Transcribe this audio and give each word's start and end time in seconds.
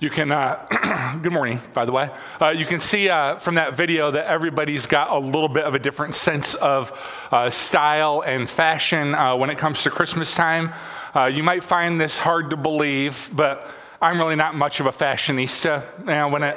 You 0.00 0.08
can, 0.08 0.32
uh, 0.32 1.18
good 1.22 1.32
morning, 1.32 1.60
by 1.74 1.84
the 1.84 1.92
way. 1.92 2.08
Uh, 2.40 2.54
you 2.56 2.64
can 2.64 2.80
see 2.80 3.10
uh, 3.10 3.36
from 3.36 3.56
that 3.56 3.74
video 3.74 4.10
that 4.10 4.24
everybody's 4.24 4.86
got 4.86 5.10
a 5.10 5.18
little 5.18 5.50
bit 5.50 5.64
of 5.64 5.74
a 5.74 5.78
different 5.78 6.14
sense 6.14 6.54
of 6.54 6.98
uh, 7.30 7.50
style 7.50 8.22
and 8.24 8.48
fashion 8.48 9.14
uh, 9.14 9.36
when 9.36 9.50
it 9.50 9.58
comes 9.58 9.82
to 9.82 9.90
Christmas 9.90 10.34
time. 10.34 10.72
Uh, 11.14 11.26
you 11.26 11.42
might 11.42 11.62
find 11.62 12.00
this 12.00 12.16
hard 12.16 12.48
to 12.48 12.56
believe, 12.56 13.28
but 13.34 13.70
I'm 14.00 14.16
really 14.16 14.36
not 14.36 14.54
much 14.54 14.80
of 14.80 14.86
a 14.86 14.90
fashionista. 14.90 15.84
You 15.98 16.04
know, 16.06 16.28
when 16.28 16.44
it, 16.44 16.56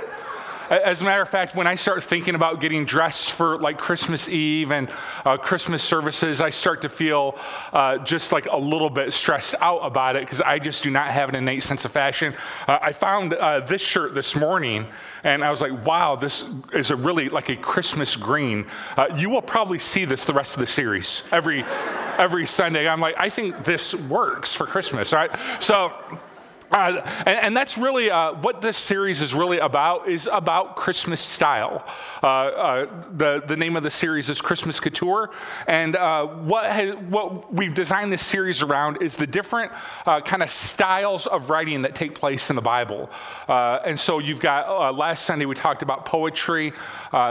as 0.84 1.02
a 1.02 1.04
matter 1.04 1.22
of 1.22 1.30
fact, 1.30 1.56
when 1.56 1.68
I 1.68 1.76
start 1.76 2.04
thinking 2.04 2.36
about 2.36 2.60
getting 2.60 2.86
dressed 2.86 3.32
for 3.32 3.58
like 3.58 3.78
Christmas 3.78 4.30
Eve 4.30 4.72
and 4.72 4.90
uh, 5.26 5.38
Christmas 5.38 5.84
services, 5.84 6.42
I 6.42 6.50
start 6.50 6.82
to 6.82 6.90
feel 6.90 7.38
uh, 7.72 8.00
just 8.00 8.32
like 8.32 8.46
a 8.46 8.58
little 8.58 8.90
bit 8.90 9.14
stressed 9.14 9.56
out 9.62 9.80
about 9.80 10.16
it 10.16 10.22
because 10.26 10.42
I 10.42 10.60
just 10.60 10.84
do 10.84 10.90
not 10.90 11.08
have 11.08 11.30
an 11.30 11.36
innate 11.36 11.64
sense 11.64 11.86
of 11.86 11.92
fashion. 11.92 12.36
Uh, 12.68 12.80
I 12.82 12.92
found 12.92 13.34
uh, 13.34 13.60
this 13.60 13.82
shirt 13.82 14.16
this 14.16 14.36
morning 14.36 14.88
and 15.24 15.44
I 15.44 15.52
was 15.52 15.62
like, 15.62 15.86
wow, 15.86 16.16
this 16.16 16.44
is 16.74 16.92
a 16.92 16.96
really 16.96 17.30
like 17.30 17.50
a 17.50 17.56
Christmas 17.56 18.16
green. 18.16 18.66
Uh, 18.98 19.08
you 19.16 19.30
will 19.30 19.42
probably 19.42 19.80
see 19.80 20.06
this 20.06 20.26
the 20.26 20.34
rest 20.34 20.56
of 20.56 20.60
the 20.60 20.68
series 20.68 21.24
every, 21.32 21.64
every 22.18 22.46
Sunday. 22.46 22.88
I'm 22.88 23.00
like, 23.00 23.16
I 23.18 23.30
think 23.30 23.64
this 23.64 23.94
works 23.96 24.54
for 24.54 24.66
Christmas, 24.66 25.14
right? 25.14 25.32
So, 25.60 25.94
uh, 26.74 27.00
and, 27.28 27.46
and, 27.46 27.58
that's 27.58 27.78
really 27.78 28.10
uh, 28.10 28.34
what 28.34 28.60
this 28.62 28.80
series 28.80 29.22
is 29.22 29.36
really 29.36 29.60
about 29.60 30.10
is 30.10 30.28
about 30.32 30.76
christmas 30.76 31.22
style. 31.22 31.86
Uh, 32.24 32.28
uh 32.28 33.04
the, 33.16 33.44
the 33.48 33.56
name 33.56 33.76
of 33.76 33.84
the 33.84 33.92
series 33.92 34.28
is 34.28 34.42
christmas 34.42 34.80
couture. 34.80 35.30
And 35.68 35.96
uh, 35.96 36.26
what, 36.26 36.70
has, 36.72 36.96
what 36.96 37.54
we've 37.54 37.76
designed 37.76 38.12
this 38.12 38.26
series 38.26 38.64
around 38.64 39.04
is 39.04 39.16
the 39.18 39.28
different 39.28 39.72
uh, 40.08 40.22
kind 40.22 40.42
of 40.42 40.50
styles 40.50 41.28
of 41.28 41.52
writing 41.52 41.84
that 41.84 41.94
take 41.94 42.16
place 42.16 42.50
in 42.50 42.56
the 42.56 42.62
bible. 42.62 43.10
And 43.48 44.00
so 44.00 44.18
you've 44.18 44.40
got 44.40 44.96
last 44.96 45.26
sunday 45.26 45.46
we 45.46 45.54
talked 45.54 45.84
about 45.84 46.06
poetry. 46.06 46.74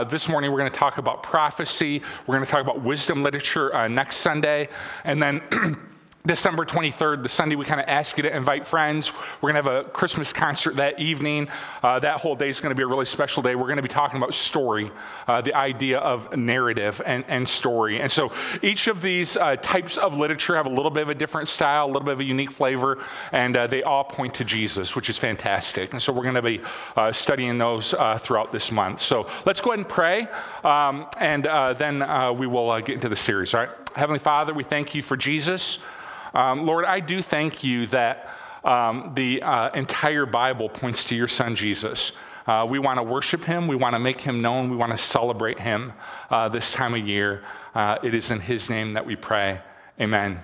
This 0.09 0.29
morning 0.29 0.51
we're 0.51 0.59
going 0.59 0.71
to 0.71 0.77
talk 0.77 0.99
about 0.99 1.21
prophecy. 1.21 2.01
We're 2.25 2.35
going 2.35 2.45
to 2.45 2.51
talk 2.51 2.61
about 2.61 2.81
wisdom 2.81 3.23
literature 3.23 3.89
next 3.89 4.17
sunday. 4.17 4.69
And 5.03 5.21
then 5.21 5.41
December 6.25 6.63
23rd, 6.63 7.21
the 7.21 7.27
Sunday, 7.27 7.57
we 7.57 7.65
kind 7.65 7.81
of 7.81 7.89
ask 7.89 8.15
you 8.15 8.23
to 8.23 8.33
invite 8.33 8.65
friends. 8.65 9.11
We're 9.41 9.51
going 9.51 9.61
to 9.61 9.69
have 9.69 9.85
a 9.85 9.89
Christmas 9.89 10.31
concert 10.31 10.77
that 10.77 10.97
evening. 10.97 11.49
Uh, 11.81 11.99
that 11.99 12.21
whole 12.21 12.37
day 12.37 12.47
is 12.47 12.61
going 12.61 12.69
to 12.69 12.75
be 12.75 12.83
a 12.83 12.87
really 12.87 13.03
special 13.03 13.43
day. 13.43 13.55
We're 13.55 13.65
going 13.65 13.75
to 13.75 13.81
be 13.81 13.89
talking 13.89 14.15
about 14.15 14.33
story, 14.33 14.89
uh, 15.27 15.41
the 15.41 15.53
idea 15.53 15.99
of 15.99 16.33
narrative 16.33 17.01
and, 17.05 17.25
and, 17.27 17.49
story. 17.49 17.99
And 17.99 18.09
so 18.09 18.31
each 18.61 18.87
of 18.87 19.01
these 19.01 19.35
uh, 19.35 19.57
types 19.57 19.97
of 19.97 20.15
literature 20.15 20.55
have 20.55 20.65
a 20.65 20.69
little 20.69 20.91
bit 20.91 21.03
of 21.03 21.09
a 21.09 21.13
different 21.13 21.49
style, 21.49 21.87
a 21.87 21.91
little 21.91 22.05
bit 22.05 22.13
of 22.13 22.21
a 22.21 22.23
unique 22.23 22.51
flavor, 22.51 22.99
and 23.33 23.57
uh, 23.57 23.67
they 23.67 23.83
all 23.83 24.05
point 24.05 24.35
to 24.35 24.45
Jesus, 24.45 24.95
which 24.95 25.09
is 25.09 25.17
fantastic. 25.17 25.91
And 25.91 26.01
so 26.01 26.13
we're 26.13 26.23
going 26.23 26.35
to 26.35 26.41
be 26.41 26.61
uh, 26.95 27.11
studying 27.11 27.57
those 27.57 27.93
uh, 27.93 28.17
throughout 28.17 28.53
this 28.53 28.71
month. 28.71 29.01
So 29.01 29.27
let's 29.45 29.59
go 29.59 29.71
ahead 29.71 29.79
and 29.79 29.89
pray, 29.89 30.29
um, 30.63 31.05
and 31.17 31.43
then 31.43 32.37
we 32.37 32.47
will 32.47 32.79
get 32.79 32.95
into 32.95 33.09
the 33.09 33.17
series. 33.17 33.53
All 33.53 33.59
right? 33.59 33.69
Heavenly 33.93 34.19
Father, 34.19 34.53
we 34.53 34.63
thank 34.63 34.95
you 34.95 35.01
for 35.01 35.17
Jesus. 35.17 35.79
Um, 36.33 36.65
Lord, 36.65 36.85
I 36.85 36.99
do 36.99 37.21
thank 37.21 37.63
you 37.63 37.87
that 37.87 38.29
um, 38.63 39.11
the 39.15 39.41
uh, 39.43 39.69
entire 39.71 40.25
Bible 40.25 40.69
points 40.69 41.05
to 41.05 41.15
your 41.15 41.27
son 41.27 41.55
Jesus. 41.55 42.11
Uh, 42.47 42.65
we 42.69 42.79
want 42.79 42.97
to 42.97 43.03
worship 43.03 43.43
him. 43.45 43.67
We 43.67 43.75
want 43.75 43.93
to 43.93 43.99
make 43.99 44.21
him 44.21 44.41
known. 44.41 44.69
We 44.69 44.75
want 44.75 44.91
to 44.91 44.97
celebrate 44.97 45.59
him 45.59 45.93
uh, 46.29 46.49
this 46.49 46.71
time 46.71 46.93
of 46.93 47.07
year. 47.07 47.43
Uh, 47.73 47.97
it 48.03 48.13
is 48.13 48.31
in 48.31 48.41
his 48.41 48.69
name 48.69 48.93
that 48.93 49.05
we 49.05 49.15
pray. 49.15 49.61
Amen. 49.99 50.39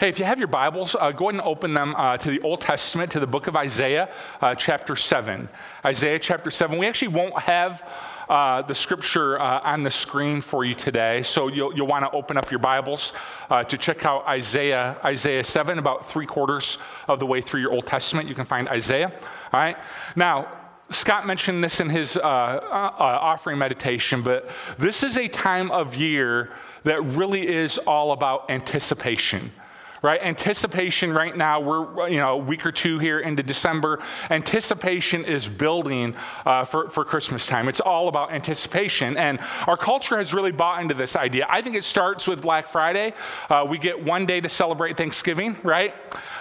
Hey, 0.00 0.08
if 0.08 0.18
you 0.18 0.24
have 0.24 0.38
your 0.38 0.48
Bibles, 0.48 0.96
uh, 0.98 1.12
go 1.12 1.28
ahead 1.28 1.34
and 1.34 1.46
open 1.46 1.74
them 1.74 1.94
uh, 1.94 2.16
to 2.16 2.30
the 2.30 2.40
Old 2.40 2.62
Testament, 2.62 3.12
to 3.12 3.20
the 3.20 3.26
book 3.26 3.48
of 3.48 3.54
Isaiah, 3.54 4.10
uh, 4.40 4.54
chapter 4.54 4.96
7. 4.96 5.46
Isaiah 5.84 6.18
chapter 6.18 6.50
7. 6.50 6.78
We 6.78 6.86
actually 6.86 7.08
won't 7.08 7.38
have 7.38 7.86
uh, 8.26 8.62
the 8.62 8.74
scripture 8.74 9.38
uh, 9.38 9.60
on 9.60 9.82
the 9.82 9.90
screen 9.90 10.40
for 10.40 10.64
you 10.64 10.74
today. 10.74 11.22
So 11.22 11.48
you'll, 11.48 11.76
you'll 11.76 11.86
want 11.86 12.06
to 12.06 12.16
open 12.16 12.38
up 12.38 12.50
your 12.50 12.60
Bibles 12.60 13.12
uh, 13.50 13.62
to 13.64 13.76
check 13.76 14.06
out 14.06 14.26
Isaiah, 14.26 14.96
Isaiah 15.04 15.44
7, 15.44 15.78
about 15.78 16.06
three 16.08 16.24
quarters 16.24 16.78
of 17.06 17.18
the 17.18 17.26
way 17.26 17.42
through 17.42 17.60
your 17.60 17.72
Old 17.72 17.84
Testament. 17.84 18.26
You 18.26 18.34
can 18.34 18.46
find 18.46 18.70
Isaiah. 18.70 19.12
All 19.52 19.60
right. 19.60 19.76
Now, 20.16 20.50
Scott 20.88 21.26
mentioned 21.26 21.62
this 21.62 21.78
in 21.78 21.90
his 21.90 22.16
uh, 22.16 22.20
uh, 22.22 22.94
offering 22.98 23.58
meditation, 23.58 24.22
but 24.22 24.48
this 24.78 25.02
is 25.02 25.18
a 25.18 25.28
time 25.28 25.70
of 25.70 25.94
year 25.94 26.48
that 26.84 27.02
really 27.02 27.46
is 27.46 27.76
all 27.76 28.12
about 28.12 28.50
anticipation 28.50 29.52
right? 30.02 30.20
Anticipation 30.22 31.12
right 31.12 31.36
now, 31.36 31.60
we're 31.60 32.08
you 32.08 32.18
know 32.18 32.32
a 32.32 32.36
week 32.36 32.64
or 32.64 32.72
two 32.72 32.98
here 32.98 33.18
into 33.18 33.42
December. 33.42 34.00
Anticipation 34.30 35.24
is 35.24 35.48
building 35.48 36.14
uh, 36.46 36.64
for, 36.64 36.90
for 36.90 37.04
Christmas 37.04 37.46
time. 37.46 37.68
It's 37.68 37.80
all 37.80 38.08
about 38.08 38.32
anticipation. 38.32 39.16
And 39.16 39.38
our 39.66 39.76
culture 39.76 40.18
has 40.18 40.32
really 40.32 40.52
bought 40.52 40.80
into 40.80 40.94
this 40.94 41.16
idea. 41.16 41.46
I 41.48 41.62
think 41.62 41.76
it 41.76 41.84
starts 41.84 42.26
with 42.26 42.42
Black 42.42 42.68
Friday. 42.68 43.14
Uh, 43.48 43.66
we 43.68 43.78
get 43.78 44.02
one 44.02 44.26
day 44.26 44.40
to 44.40 44.48
celebrate 44.48 44.96
Thanksgiving, 44.96 45.56
right? 45.62 45.94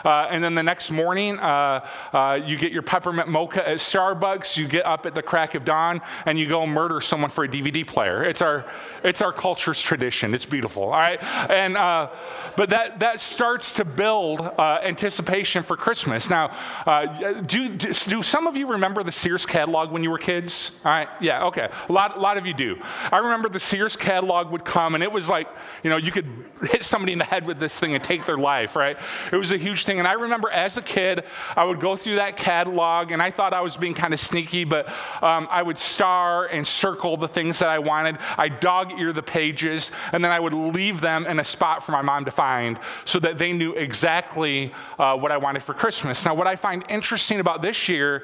Uh, 0.03 0.27
and 0.29 0.43
then 0.43 0.55
the 0.55 0.63
next 0.63 0.91
morning, 0.91 1.39
uh, 1.39 1.85
uh, 2.13 2.39
you 2.43 2.57
get 2.57 2.71
your 2.71 2.81
peppermint 2.81 3.27
mocha 3.27 3.67
at 3.67 3.77
Starbucks. 3.77 4.57
You 4.57 4.67
get 4.67 4.85
up 4.85 5.05
at 5.05 5.15
the 5.15 5.21
crack 5.21 5.55
of 5.55 5.65
dawn 5.65 6.01
and 6.25 6.37
you 6.37 6.47
go 6.47 6.65
murder 6.65 7.01
someone 7.01 7.29
for 7.29 7.43
a 7.43 7.47
DVD 7.47 7.85
player. 7.85 8.23
It's 8.23 8.41
our, 8.41 8.65
it's 9.03 9.21
our 9.21 9.33
culture's 9.33 9.81
tradition. 9.81 10.33
It's 10.33 10.45
beautiful, 10.45 10.83
all 10.83 10.91
right? 10.91 11.21
And, 11.23 11.77
uh, 11.77 12.09
but 12.55 12.69
that, 12.69 12.99
that 12.99 13.19
starts 13.19 13.73
to 13.75 13.85
build 13.85 14.41
uh, 14.41 14.79
anticipation 14.83 15.63
for 15.63 15.77
Christmas. 15.77 16.29
Now, 16.29 16.55
uh, 16.85 17.41
do, 17.41 17.69
do 17.75 18.23
some 18.23 18.47
of 18.47 18.57
you 18.57 18.67
remember 18.67 19.03
the 19.03 19.11
Sears 19.11 19.45
catalog 19.45 19.91
when 19.91 20.03
you 20.03 20.11
were 20.11 20.17
kids? 20.17 20.77
All 20.83 20.91
right, 20.91 21.09
yeah, 21.19 21.45
okay. 21.45 21.69
A 21.87 21.91
lot, 21.91 22.17
a 22.17 22.19
lot 22.19 22.37
of 22.37 22.45
you 22.45 22.53
do. 22.53 22.77
I 23.11 23.17
remember 23.17 23.49
the 23.49 23.59
Sears 23.59 23.95
catalog 23.95 24.51
would 24.51 24.65
come 24.65 24.95
and 24.95 25.03
it 25.03 25.11
was 25.11 25.29
like, 25.29 25.47
you 25.83 25.89
know, 25.89 25.97
you 25.97 26.11
could 26.11 26.27
hit 26.61 26.83
somebody 26.83 27.13
in 27.13 27.19
the 27.19 27.25
head 27.25 27.45
with 27.45 27.59
this 27.59 27.79
thing 27.79 27.93
and 27.93 28.03
take 28.03 28.25
their 28.25 28.37
life, 28.37 28.75
right? 28.75 28.97
It 29.31 29.35
was 29.35 29.51
a 29.51 29.57
huge 29.57 29.85
thing. 29.89 29.97
And 29.97 30.07
I 30.07 30.13
remember 30.13 30.51
as 30.51 30.77
a 30.77 30.83
kid, 30.83 31.23
I 31.55 31.63
would 31.63 31.79
go 31.79 31.95
through 31.95 32.15
that 32.15 32.37
catalog 32.37 33.11
and 33.11 33.23
I 33.23 33.31
thought 33.31 33.53
I 33.53 33.61
was 33.61 33.75
being 33.75 33.95
kind 33.95 34.13
of 34.13 34.19
sneaky, 34.19 34.63
but 34.63 34.87
um, 35.23 35.47
I 35.49 35.63
would 35.63 35.79
star 35.79 36.45
and 36.45 36.65
circle 36.65 37.17
the 37.17 37.27
things 37.27 37.57
that 37.57 37.69
I 37.69 37.79
wanted. 37.79 38.19
I 38.37 38.49
dog 38.49 38.99
ear 38.99 39.11
the 39.13 39.23
pages 39.23 39.89
and 40.13 40.23
then 40.23 40.31
I 40.31 40.39
would 40.39 40.53
leave 40.53 41.01
them 41.01 41.25
in 41.25 41.39
a 41.39 41.43
spot 41.43 41.83
for 41.83 41.91
my 41.91 42.03
mom 42.03 42.25
to 42.25 42.31
find 42.31 42.77
so 43.03 43.19
that 43.19 43.39
they 43.39 43.51
knew 43.51 43.73
exactly 43.73 44.71
uh, 44.99 45.17
what 45.17 45.31
I 45.31 45.37
wanted 45.37 45.63
for 45.63 45.73
Christmas. 45.73 46.23
Now, 46.23 46.35
what 46.35 46.45
I 46.45 46.55
find 46.55 46.85
interesting 46.87 47.39
about 47.39 47.63
this 47.63 47.89
year 47.89 48.23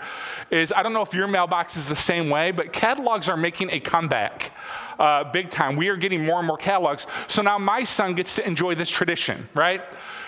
is 0.51 0.71
I 0.71 0.83
don't 0.83 0.93
know 0.93 1.01
if 1.01 1.15
your 1.15 1.27
mailbox 1.27 1.77
is 1.77 1.89
the 1.89 1.95
same 1.95 2.29
way, 2.29 2.51
but 2.51 2.73
catalogs 2.73 3.27
are 3.27 3.37
making 3.37 3.71
a 3.71 3.79
comeback. 3.79 4.51
Uh, 4.99 5.23
big 5.23 5.49
time. 5.49 5.75
We 5.75 5.89
are 5.89 5.97
getting 5.97 6.23
more 6.23 6.37
and 6.37 6.47
more 6.47 6.57
catalogs. 6.57 7.07
So 7.27 7.41
now 7.41 7.57
my 7.57 7.83
son 7.83 8.13
gets 8.13 8.35
to 8.35 8.47
enjoy 8.47 8.75
this 8.75 8.89
tradition, 8.89 9.49
right? 9.53 9.81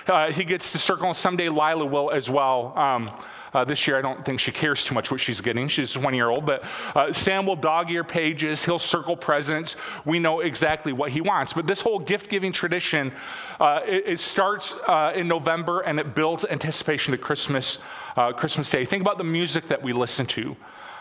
Uh, 0.08 0.32
he 0.32 0.46
gets 0.46 0.72
to 0.72 0.78
circle, 0.78 1.08
and 1.08 1.16
someday 1.16 1.50
Lila 1.50 1.86
will 1.86 2.12
as 2.12 2.30
well. 2.30 2.78
Um, 2.78 3.12
uh, 3.54 3.64
this 3.64 3.88
year, 3.88 3.98
I 3.98 4.02
don't 4.02 4.24
think 4.26 4.40
she 4.40 4.52
cares 4.52 4.84
too 4.84 4.94
much 4.94 5.10
what 5.10 5.20
she's 5.20 5.42
getting. 5.42 5.68
She's 5.68 5.98
one 5.98 6.14
year 6.14 6.30
old, 6.30 6.46
but 6.46 6.64
uh, 6.96 7.12
Sam 7.14 7.46
will 7.46 7.56
dog 7.56 7.90
ear 7.90 8.04
pages. 8.04 8.64
He'll 8.66 8.80
circle 8.80 9.18
presents. 9.18 9.76
We 10.06 10.20
know 10.20 10.42
exactly 10.42 10.94
what 10.94 11.12
he 11.12 11.22
wants. 11.22 11.54
But 11.54 11.66
this 11.66 11.82
whole 11.82 12.00
gift 12.00 12.30
giving 12.30 12.52
tradition, 12.52 13.14
uh, 13.60 13.82
it, 13.86 14.04
it, 14.06 14.20
starts 14.20 14.74
uh, 14.88 15.14
in 15.16 15.28
November 15.28 15.80
and 15.80 16.00
it 16.00 16.14
builds 16.14 16.46
anticipation 16.46 17.12
to 17.12 17.18
Christmas, 17.18 17.80
uh, 18.16 18.34
Christmas 18.34 18.70
Day. 18.70 18.86
Think 18.86 19.02
about 19.02 19.18
the 19.18 19.24
music 19.24 19.70
that 19.70 19.82
we 19.82 19.94
listen 19.94 20.26
to. 20.28 20.56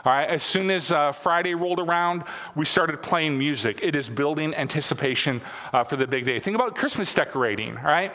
All 0.05 0.13
right, 0.13 0.29
as 0.29 0.45
soon 0.45 0.71
as 0.71 0.93
uh, 0.93 1.11
Friday 1.11 1.57
rolled 1.57 1.81
around, 1.81 2.23
we 2.55 2.65
started 2.65 3.03
playing 3.03 3.37
music. 3.37 3.81
It 3.83 3.97
is 3.97 4.09
building 4.09 4.55
anticipation 4.55 5.43
for 5.89 5.97
the 5.97 6.07
big 6.07 6.25
day. 6.25 6.39
Think 6.39 6.55
about 6.55 6.77
Christmas 6.77 7.13
decorating, 7.13 7.77
all 7.77 7.83
right? 7.83 8.15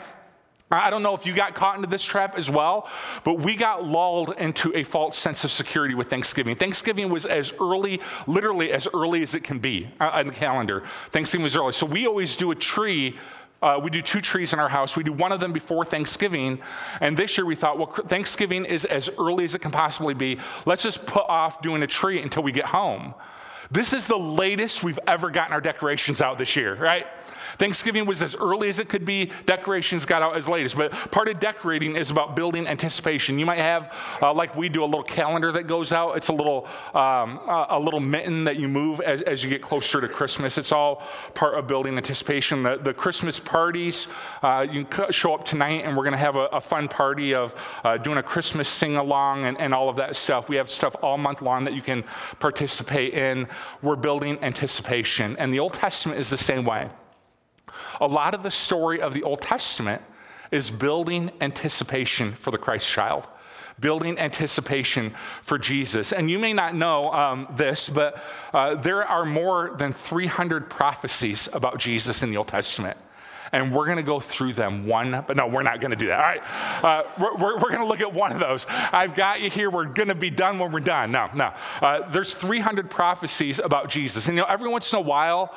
I 0.72 0.90
don't 0.90 1.02
know 1.02 1.14
if 1.14 1.26
you 1.26 1.34
got 1.34 1.54
caught 1.54 1.76
into 1.76 1.88
this 1.88 2.02
trap 2.02 2.36
as 2.36 2.48
well, 2.48 2.88
but 3.24 3.38
we 3.38 3.56
got 3.56 3.84
lulled 3.84 4.34
into 4.38 4.74
a 4.74 4.84
false 4.84 5.18
sense 5.18 5.44
of 5.44 5.50
security 5.50 5.94
with 5.94 6.08
Thanksgiving. 6.08 6.56
Thanksgiving 6.56 7.10
was 7.10 7.26
as 7.26 7.52
early, 7.60 8.00
literally 8.26 8.72
as 8.72 8.88
early 8.94 9.22
as 9.22 9.34
it 9.34 9.44
can 9.44 9.58
be 9.58 9.88
uh, 10.00 10.10
on 10.12 10.26
the 10.26 10.32
calendar. 10.32 10.82
Thanksgiving 11.10 11.44
was 11.44 11.56
early. 11.56 11.72
So 11.72 11.86
we 11.86 12.06
always 12.06 12.36
do 12.36 12.50
a 12.50 12.54
tree. 12.54 13.18
Uh, 13.60 13.78
we 13.82 13.90
do 13.90 14.02
two 14.02 14.20
trees 14.20 14.52
in 14.52 14.58
our 14.58 14.68
house. 14.68 14.96
We 14.96 15.04
do 15.04 15.12
one 15.12 15.30
of 15.30 15.40
them 15.40 15.52
before 15.52 15.84
Thanksgiving. 15.84 16.60
And 17.00 17.16
this 17.16 17.36
year 17.36 17.44
we 17.44 17.54
thought, 17.54 17.78
well, 17.78 17.86
Thanksgiving 17.86 18.64
is 18.64 18.84
as 18.84 19.10
early 19.18 19.44
as 19.44 19.54
it 19.54 19.60
can 19.60 19.70
possibly 19.70 20.14
be. 20.14 20.38
Let's 20.66 20.82
just 20.82 21.06
put 21.06 21.26
off 21.28 21.62
doing 21.62 21.82
a 21.82 21.86
tree 21.86 22.20
until 22.20 22.42
we 22.42 22.50
get 22.50 22.66
home. 22.66 23.14
This 23.70 23.94
is 23.94 24.06
the 24.06 24.18
latest 24.18 24.82
we've 24.82 24.98
ever 25.06 25.30
gotten 25.30 25.54
our 25.54 25.60
decorations 25.60 26.20
out 26.20 26.36
this 26.36 26.56
year, 26.56 26.74
right? 26.74 27.06
Thanksgiving 27.58 28.06
was 28.06 28.22
as 28.22 28.34
early 28.36 28.68
as 28.68 28.78
it 28.78 28.88
could 28.88 29.04
be. 29.04 29.30
Decorations 29.46 30.04
got 30.04 30.22
out 30.22 30.36
as 30.36 30.48
late 30.48 30.64
as. 30.64 30.74
But 30.74 30.92
part 31.10 31.28
of 31.28 31.40
decorating 31.40 31.96
is 31.96 32.10
about 32.10 32.36
building 32.36 32.66
anticipation. 32.66 33.38
You 33.38 33.46
might 33.46 33.58
have, 33.58 33.94
uh, 34.20 34.32
like 34.32 34.56
we 34.56 34.68
do, 34.68 34.84
a 34.84 34.86
little 34.86 35.02
calendar 35.02 35.52
that 35.52 35.64
goes 35.64 35.92
out. 35.92 36.16
It's 36.16 36.28
a 36.28 36.32
little 36.32 36.68
um, 36.94 37.40
a 37.48 37.78
little 37.78 38.00
mitten 38.00 38.44
that 38.44 38.56
you 38.56 38.68
move 38.68 39.00
as, 39.00 39.22
as, 39.22 39.42
you 39.42 39.50
get 39.50 39.62
closer 39.62 40.00
to 40.00 40.08
Christmas. 40.08 40.58
It's 40.58 40.72
all 40.72 41.02
part 41.34 41.54
of 41.54 41.66
building 41.66 41.96
anticipation. 41.96 42.62
The, 42.62 42.76
the 42.76 42.94
Christmas 42.94 43.38
parties, 43.38 44.08
uh, 44.42 44.66
you 44.70 44.86
show 45.10 45.34
up 45.34 45.44
tonight, 45.44 45.84
and 45.84 45.96
we're 45.96 46.04
going 46.04 46.12
to 46.12 46.18
have 46.18 46.36
a, 46.36 46.46
a, 46.46 46.60
fun 46.60 46.88
party 46.88 47.34
of 47.34 47.54
uh, 47.84 47.98
doing 47.98 48.18
a 48.18 48.22
Christmas 48.22 48.68
sing 48.68 48.96
along 48.96 49.44
and, 49.44 49.58
and 49.58 49.74
all 49.74 49.88
of 49.88 49.96
that 49.96 50.16
stuff. 50.16 50.48
We 50.48 50.56
have 50.56 50.70
stuff 50.70 50.94
all 51.02 51.18
month 51.18 51.42
long 51.42 51.64
that 51.64 51.74
you 51.74 51.82
can 51.82 52.04
participate 52.38 53.14
in. 53.14 53.48
We're 53.82 53.96
building 53.96 54.38
anticipation, 54.42 55.36
and 55.38 55.52
the 55.52 55.60
Old 55.60 55.74
Testament 55.74 56.20
is 56.20 56.30
the 56.30 56.38
same 56.38 56.64
way. 56.64 56.90
A 58.00 58.06
lot 58.06 58.34
of 58.34 58.42
the 58.42 58.50
story 58.50 59.00
of 59.00 59.14
the 59.14 59.22
Old 59.22 59.40
Testament 59.40 60.02
is 60.50 60.70
building 60.70 61.30
anticipation 61.40 62.32
for 62.32 62.50
the 62.50 62.58
Christ 62.58 62.88
child, 62.88 63.26
building 63.80 64.18
anticipation 64.18 65.14
for 65.40 65.58
Jesus. 65.58 66.12
And 66.12 66.30
you 66.30 66.38
may 66.38 66.52
not 66.52 66.74
know 66.74 67.12
um, 67.12 67.48
this, 67.56 67.88
but 67.88 68.22
uh, 68.52 68.74
there 68.74 69.04
are 69.04 69.24
more 69.24 69.74
than 69.78 69.92
300 69.92 70.68
prophecies 70.68 71.48
about 71.52 71.78
Jesus 71.78 72.22
in 72.22 72.30
the 72.30 72.36
Old 72.36 72.48
Testament 72.48 72.98
and 73.52 73.70
we're 73.70 73.84
going 73.84 73.98
to 73.98 74.02
go 74.02 74.18
through 74.18 74.54
them 74.54 74.86
one, 74.86 75.24
but 75.26 75.36
no, 75.36 75.46
we're 75.46 75.62
not 75.62 75.80
going 75.80 75.90
to 75.90 75.96
do 75.96 76.06
that. 76.06 76.18
All 76.18 76.24
right, 76.24 76.42
uh, 76.82 77.08
we're, 77.20 77.36
we're, 77.36 77.54
we're 77.56 77.68
going 77.68 77.80
to 77.80 77.86
look 77.86 78.00
at 78.00 78.12
one 78.12 78.32
of 78.32 78.40
those. 78.40 78.66
I've 78.68 79.14
got 79.14 79.40
you 79.40 79.50
here. 79.50 79.70
We're 79.70 79.84
going 79.84 80.08
to 80.08 80.14
be 80.14 80.30
done 80.30 80.58
when 80.58 80.72
we're 80.72 80.80
done. 80.80 81.12
No, 81.12 81.28
no. 81.34 81.52
Uh, 81.80 82.08
there's 82.08 82.32
300 82.32 82.90
prophecies 82.90 83.58
about 83.58 83.90
Jesus. 83.90 84.26
And 84.26 84.36
you 84.36 84.42
know, 84.42 84.48
every 84.48 84.70
once 84.70 84.90
in 84.92 84.98
a 84.98 85.02
while, 85.02 85.54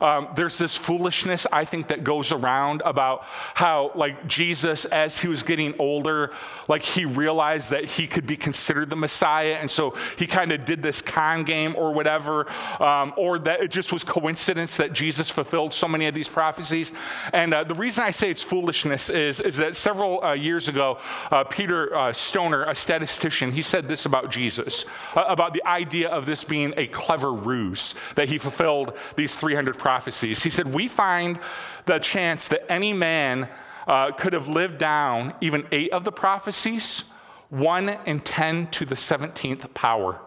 um, 0.00 0.28
there's 0.34 0.58
this 0.58 0.76
foolishness, 0.76 1.46
I 1.52 1.64
think, 1.64 1.88
that 1.88 2.04
goes 2.04 2.32
around 2.32 2.82
about 2.84 3.24
how, 3.54 3.92
like, 3.94 4.26
Jesus, 4.26 4.84
as 4.86 5.18
he 5.18 5.28
was 5.28 5.42
getting 5.42 5.74
older, 5.78 6.32
like, 6.68 6.82
he 6.82 7.04
realized 7.04 7.70
that 7.70 7.84
he 7.84 8.06
could 8.06 8.26
be 8.26 8.36
considered 8.36 8.90
the 8.90 8.96
Messiah. 8.96 9.56
And 9.60 9.70
so 9.70 9.94
he 10.18 10.26
kind 10.26 10.52
of 10.52 10.64
did 10.64 10.82
this 10.82 11.02
con 11.02 11.44
game 11.44 11.74
or 11.76 11.92
whatever, 11.92 12.46
um, 12.80 13.14
or 13.16 13.38
that 13.40 13.60
it 13.60 13.70
just 13.70 13.92
was 13.92 14.04
coincidence 14.04 14.76
that 14.76 14.92
Jesus 14.92 15.30
fulfilled 15.30 15.74
so 15.74 15.88
many 15.88 16.06
of 16.06 16.14
these 16.14 16.28
prophecies. 16.28 16.92
And 17.32 17.54
uh, 17.54 17.64
the 17.64 17.74
reason 17.74 18.04
I 18.04 18.10
say 18.10 18.30
it's 18.30 18.42
foolishness 18.42 19.10
is, 19.10 19.40
is 19.40 19.56
that 19.56 19.76
several 19.76 20.22
uh, 20.22 20.32
years 20.32 20.68
ago, 20.68 20.98
uh, 21.30 21.44
Peter 21.44 21.94
uh, 21.94 22.12
Stoner, 22.12 22.64
a 22.64 22.74
statistician, 22.74 23.52
he 23.52 23.62
said 23.62 23.88
this 23.88 24.06
about 24.06 24.30
Jesus, 24.30 24.84
uh, 25.14 25.24
about 25.28 25.52
the 25.52 25.64
idea 25.66 26.08
of 26.08 26.26
this 26.26 26.44
being 26.44 26.74
a 26.76 26.86
clever 26.86 27.32
ruse, 27.32 27.94
that 28.14 28.28
he 28.28 28.38
fulfilled 28.38 28.92
these 29.16 29.34
300 29.34 29.78
prophecies. 29.86 30.42
He 30.42 30.50
said, 30.50 30.74
We 30.74 30.88
find 30.88 31.38
the 31.84 32.00
chance 32.00 32.48
that 32.48 32.68
any 32.68 32.92
man 32.92 33.48
uh, 33.86 34.10
could 34.10 34.32
have 34.32 34.48
lived 34.48 34.78
down 34.78 35.32
even 35.40 35.64
eight 35.70 35.92
of 35.92 36.02
the 36.02 36.10
prophecies, 36.10 37.04
one 37.50 37.90
in 38.04 38.18
10 38.18 38.66
to 38.72 38.84
the 38.84 38.96
17th 38.96 39.72
power. 39.74 40.18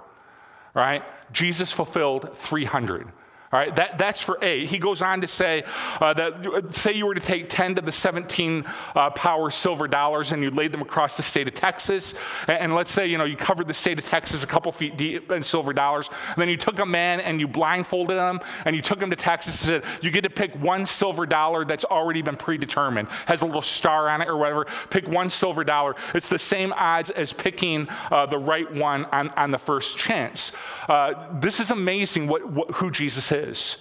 Right? 0.74 1.04
Jesus 1.34 1.74
fulfilled 1.74 2.38
300. 2.38 3.12
All 3.52 3.60
right, 3.60 3.76
that, 3.78 3.98
that's 3.98 4.22
for 4.22 4.38
A. 4.44 4.68
He 4.68 4.78
goes 4.78 5.02
on 5.02 5.22
to 5.22 5.28
say 5.28 5.64
uh, 6.00 6.14
that, 6.14 6.72
say 6.72 6.94
you 6.94 7.08
were 7.08 7.16
to 7.16 7.20
take 7.20 7.50
10 7.50 7.76
to 7.76 7.82
the 7.82 7.92
17 7.92 8.64
uh, 8.94 9.10
power 9.10 9.50
silver 9.50 9.88
dollars 9.88 10.32
and 10.32 10.44
you 10.44 10.52
laid 10.52 10.72
them 10.72 10.84
across 10.84 11.18
the 11.18 11.24
state 11.24 11.48
of 11.48 11.56
Texas. 11.56 12.14
And, 12.48 12.60
and, 12.60 12.76
let's 12.76 12.92
say, 12.92 13.08
you 13.08 13.18
know, 13.18 13.26
you 13.26 13.36
covered 13.36 13.68
the 13.68 13.74
state 13.74 13.98
of 13.98 14.06
Texas 14.06 14.44
a 14.44 14.48
couple 14.48 14.72
feet 14.72 14.98
deep 14.98 15.32
in 15.32 15.42
silver 15.42 15.74
dollars. 15.74 16.12
And 16.28 16.38
then 16.38 16.48
you 16.48 16.58
took 16.58 16.78
a 16.78 16.86
man 16.86 17.22
and 17.22 17.40
you 17.40 17.48
blindfolded 17.48 18.18
him 18.18 18.40
and 18.66 18.76
you 18.76 18.84
took 18.84 19.02
him 19.02 19.10
to 19.10 19.16
Texas 19.16 19.64
and 19.64 19.84
said, 19.84 20.04
you 20.04 20.12
get 20.12 20.26
to 20.26 20.30
pick 20.30 20.54
one 20.54 20.86
silver 20.86 21.26
dollar 21.26 21.66
that's 21.66 21.86
already 21.86 22.22
been 22.22 22.36
predetermined, 22.36 23.08
has 23.26 23.42
a 23.42 23.48
little 23.48 23.64
star 23.64 24.10
on 24.10 24.22
it 24.22 24.28
or 24.28 24.38
whatever. 24.38 24.68
Pick 24.92 25.08
one 25.08 25.32
silver 25.32 25.64
dollar. 25.64 25.96
It's 26.14 26.30
the 26.30 26.38
same 26.38 26.72
odds 26.74 27.10
as 27.10 27.34
picking 27.34 27.88
uh, 28.12 28.28
the 28.28 28.38
right 28.38 28.72
one 28.72 29.06
on, 29.06 29.30
on 29.30 29.50
the 29.50 29.58
first 29.58 29.98
chance. 29.98 30.52
Uh, 30.88 31.40
this 31.40 31.60
is 31.60 31.72
amazing 31.72 32.28
what, 32.28 32.48
what, 32.48 32.70
who 32.76 32.92
Jesus 32.92 33.32
is 33.32 33.39
is 33.40 33.78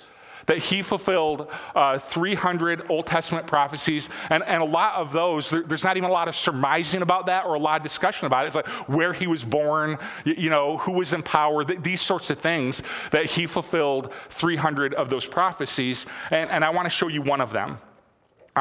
that 0.49 0.58
he 0.58 0.82
fulfilled 0.82 1.46
uh, 1.75 1.99
300 1.99 2.90
Old 2.90 3.06
Testament 3.06 3.46
prophecies, 3.46 4.08
and, 4.31 4.43
and 4.44 4.62
a 4.62 4.66
lot 4.66 4.94
of 4.94 5.12
those, 5.12 5.50
there, 5.50 5.62
there's 5.62 5.84
not 5.84 5.96
even 5.96 6.08
a 6.08 6.12
lot 6.12 6.26
of 6.26 6.34
surmising 6.34 7.02
about 7.02 7.26
that 7.26 7.44
or 7.44 7.55
a 7.55 7.58
lot 7.58 7.76
of 7.76 7.82
discussion 7.82 8.26
about 8.26 8.44
it. 8.44 8.49
It's 8.49 8.56
like 8.56 8.66
where 8.88 9.12
he 9.12 9.26
was 9.26 9.44
born, 9.44 9.99
you, 10.25 10.34
you 10.38 10.50
know, 10.50 10.78
who 10.78 10.93
was 10.93 11.12
in 11.12 11.22
power, 11.22 11.64
th- 11.64 11.82
these 11.82 12.00
sorts 12.00 12.31
of 12.31 12.38
things, 12.38 12.82
that 13.10 13.26
he 13.26 13.46
fulfilled 13.46 14.10
300 14.31 14.94
of 14.94 15.10
those 15.10 15.26
prophecies. 15.26 16.06
And, 16.31 16.50
and 16.50 16.64
I 16.64 16.70
want 16.70 16.87
to 16.87 16.90
show 16.90 17.08
you 17.08 17.20
one 17.20 17.43
of 17.43 17.52
them. 17.52 17.76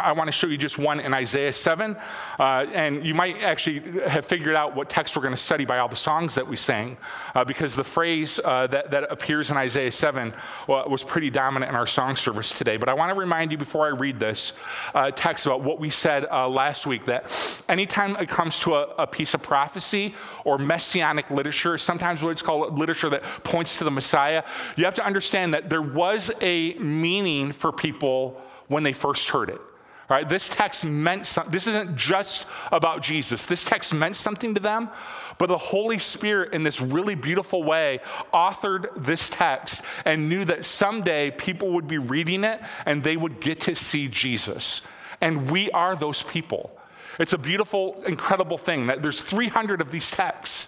I 0.03 0.11
want 0.13 0.27
to 0.27 0.31
show 0.31 0.47
you 0.47 0.57
just 0.57 0.77
one 0.77 0.99
in 0.99 1.13
Isaiah 1.13 1.53
7. 1.53 1.95
Uh, 2.39 2.43
and 2.73 3.05
you 3.05 3.13
might 3.13 3.41
actually 3.41 4.01
have 4.07 4.25
figured 4.25 4.55
out 4.55 4.75
what 4.75 4.89
text 4.89 5.15
we're 5.15 5.21
going 5.21 5.33
to 5.33 5.41
study 5.41 5.65
by 5.65 5.79
all 5.79 5.87
the 5.87 5.95
songs 5.95 6.35
that 6.35 6.47
we 6.47 6.55
sang, 6.55 6.97
uh, 7.35 7.43
because 7.43 7.75
the 7.75 7.83
phrase 7.83 8.39
uh, 8.43 8.67
that, 8.67 8.91
that 8.91 9.11
appears 9.11 9.51
in 9.51 9.57
Isaiah 9.57 9.91
7 9.91 10.33
was 10.67 11.03
pretty 11.03 11.29
dominant 11.29 11.69
in 11.69 11.75
our 11.75 11.87
song 11.87 12.15
service 12.15 12.51
today. 12.51 12.77
But 12.77 12.89
I 12.89 12.93
want 12.93 13.13
to 13.13 13.19
remind 13.19 13.51
you 13.51 13.57
before 13.57 13.85
I 13.85 13.89
read 13.89 14.19
this 14.19 14.53
uh, 14.93 15.11
text 15.11 15.45
about 15.45 15.61
what 15.61 15.79
we 15.79 15.89
said 15.89 16.25
uh, 16.25 16.47
last 16.47 16.85
week 16.85 17.05
that 17.05 17.61
anytime 17.69 18.15
it 18.17 18.29
comes 18.29 18.59
to 18.59 18.75
a, 18.75 18.83
a, 18.99 19.07
piece 19.07 19.33
of 19.33 19.41
prophecy 19.41 20.13
or 20.43 20.57
messianic 20.57 21.31
literature, 21.31 21.77
sometimes 21.77 22.21
what 22.21 22.31
it's 22.31 22.41
called 22.41 22.77
literature 22.77 23.09
that 23.09 23.23
points 23.43 23.77
to 23.77 23.83
the 23.83 23.91
Messiah, 23.91 24.43
you 24.75 24.85
have 24.85 24.95
to 24.95 25.05
understand 25.05 25.53
that 25.53 25.69
there 25.69 25.81
was 25.81 26.31
a 26.41 26.73
meaning 26.75 27.51
for 27.51 27.71
people 27.71 28.39
when 28.67 28.83
they 28.83 28.93
first 28.93 29.29
heard 29.29 29.49
it. 29.49 29.61
Right? 30.09 30.27
This 30.27 30.47
text 30.47 30.85
meant 30.85 31.27
something. 31.27 31.51
This 31.51 31.67
isn't 31.67 31.97
just 31.97 32.45
about 32.71 33.01
Jesus. 33.01 33.45
This 33.45 33.65
text 33.65 33.93
meant 33.93 34.15
something 34.15 34.53
to 34.55 34.59
them, 34.61 34.89
but 35.37 35.47
the 35.47 35.57
Holy 35.57 35.99
Spirit, 35.99 36.53
in 36.53 36.63
this 36.63 36.79
really 36.79 37.15
beautiful 37.15 37.61
way, 37.61 37.99
authored 38.33 39.03
this 39.03 39.29
text 39.29 39.81
and 40.05 40.29
knew 40.29 40.45
that 40.45 40.63
someday 40.63 41.31
people 41.31 41.73
would 41.73 41.87
be 41.87 41.97
reading 41.97 42.45
it 42.45 42.61
and 42.85 43.03
they 43.03 43.17
would 43.17 43.41
get 43.41 43.59
to 43.61 43.75
see 43.75 44.07
Jesus. 44.07 44.81
And 45.19 45.51
we 45.51 45.69
are 45.71 45.95
those 45.95 46.23
people. 46.23 46.71
It's 47.19 47.33
a 47.33 47.37
beautiful, 47.37 48.01
incredible 48.05 48.57
thing 48.57 48.87
that 48.87 49.01
there's 49.01 49.21
300 49.21 49.81
of 49.81 49.91
these 49.91 50.09
texts 50.09 50.67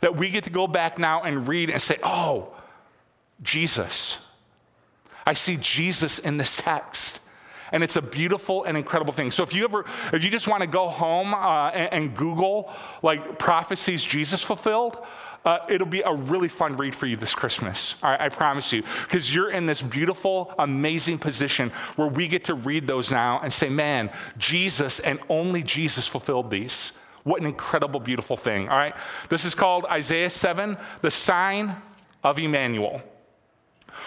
that 0.00 0.16
we 0.16 0.30
get 0.30 0.44
to 0.44 0.50
go 0.50 0.66
back 0.66 0.98
now 0.98 1.22
and 1.22 1.46
read 1.46 1.70
and 1.70 1.80
say, 1.80 1.98
oh, 2.02 2.56
Jesus. 3.42 4.24
I 5.26 5.34
see 5.34 5.56
Jesus 5.56 6.18
in 6.18 6.38
this 6.38 6.56
text 6.56 7.20
and 7.72 7.82
it's 7.82 7.96
a 7.96 8.02
beautiful 8.02 8.64
and 8.64 8.76
incredible 8.76 9.12
thing. 9.12 9.30
So 9.30 9.42
if 9.42 9.54
you 9.54 9.64
ever, 9.64 9.84
if 10.12 10.22
you 10.24 10.30
just 10.30 10.48
want 10.48 10.62
to 10.62 10.66
go 10.66 10.88
home 10.88 11.34
uh, 11.34 11.70
and, 11.70 11.92
and, 11.92 12.16
Google 12.16 12.72
like 13.02 13.38
prophecies 13.38 14.04
Jesus 14.04 14.42
fulfilled, 14.42 14.98
uh, 15.44 15.58
it'll 15.68 15.86
be 15.86 16.02
a 16.02 16.12
really 16.12 16.48
fun 16.48 16.76
read 16.76 16.94
for 16.94 17.06
you 17.06 17.16
this 17.16 17.34
Christmas. 17.34 17.94
I 18.02 18.28
promise 18.28 18.72
you, 18.72 18.82
because 19.04 19.34
you're 19.34 19.50
in 19.50 19.66
this 19.66 19.80
beautiful, 19.80 20.54
amazing 20.58 21.18
position 21.18 21.70
where 21.96 22.08
we 22.08 22.28
get 22.28 22.44
to 22.44 22.54
read 22.54 22.86
those 22.86 23.10
now 23.10 23.40
and 23.42 23.52
say, 23.52 23.70
"Man, 23.70 24.10
Jesus 24.36 24.98
and 24.98 25.18
only 25.28 25.62
Jesus 25.62 26.06
fulfilled 26.06 26.50
these." 26.50 26.92
What 27.22 27.40
an 27.40 27.46
incredible, 27.46 28.00
beautiful 28.00 28.36
thing. 28.36 28.68
All 28.68 28.76
right, 28.76 28.94
this 29.28 29.44
is 29.44 29.54
called 29.54 29.86
Isaiah 29.86 30.30
seven, 30.30 30.76
the 31.00 31.10
sign 31.10 31.76
of 32.22 32.38
Emmanuel. 32.38 33.02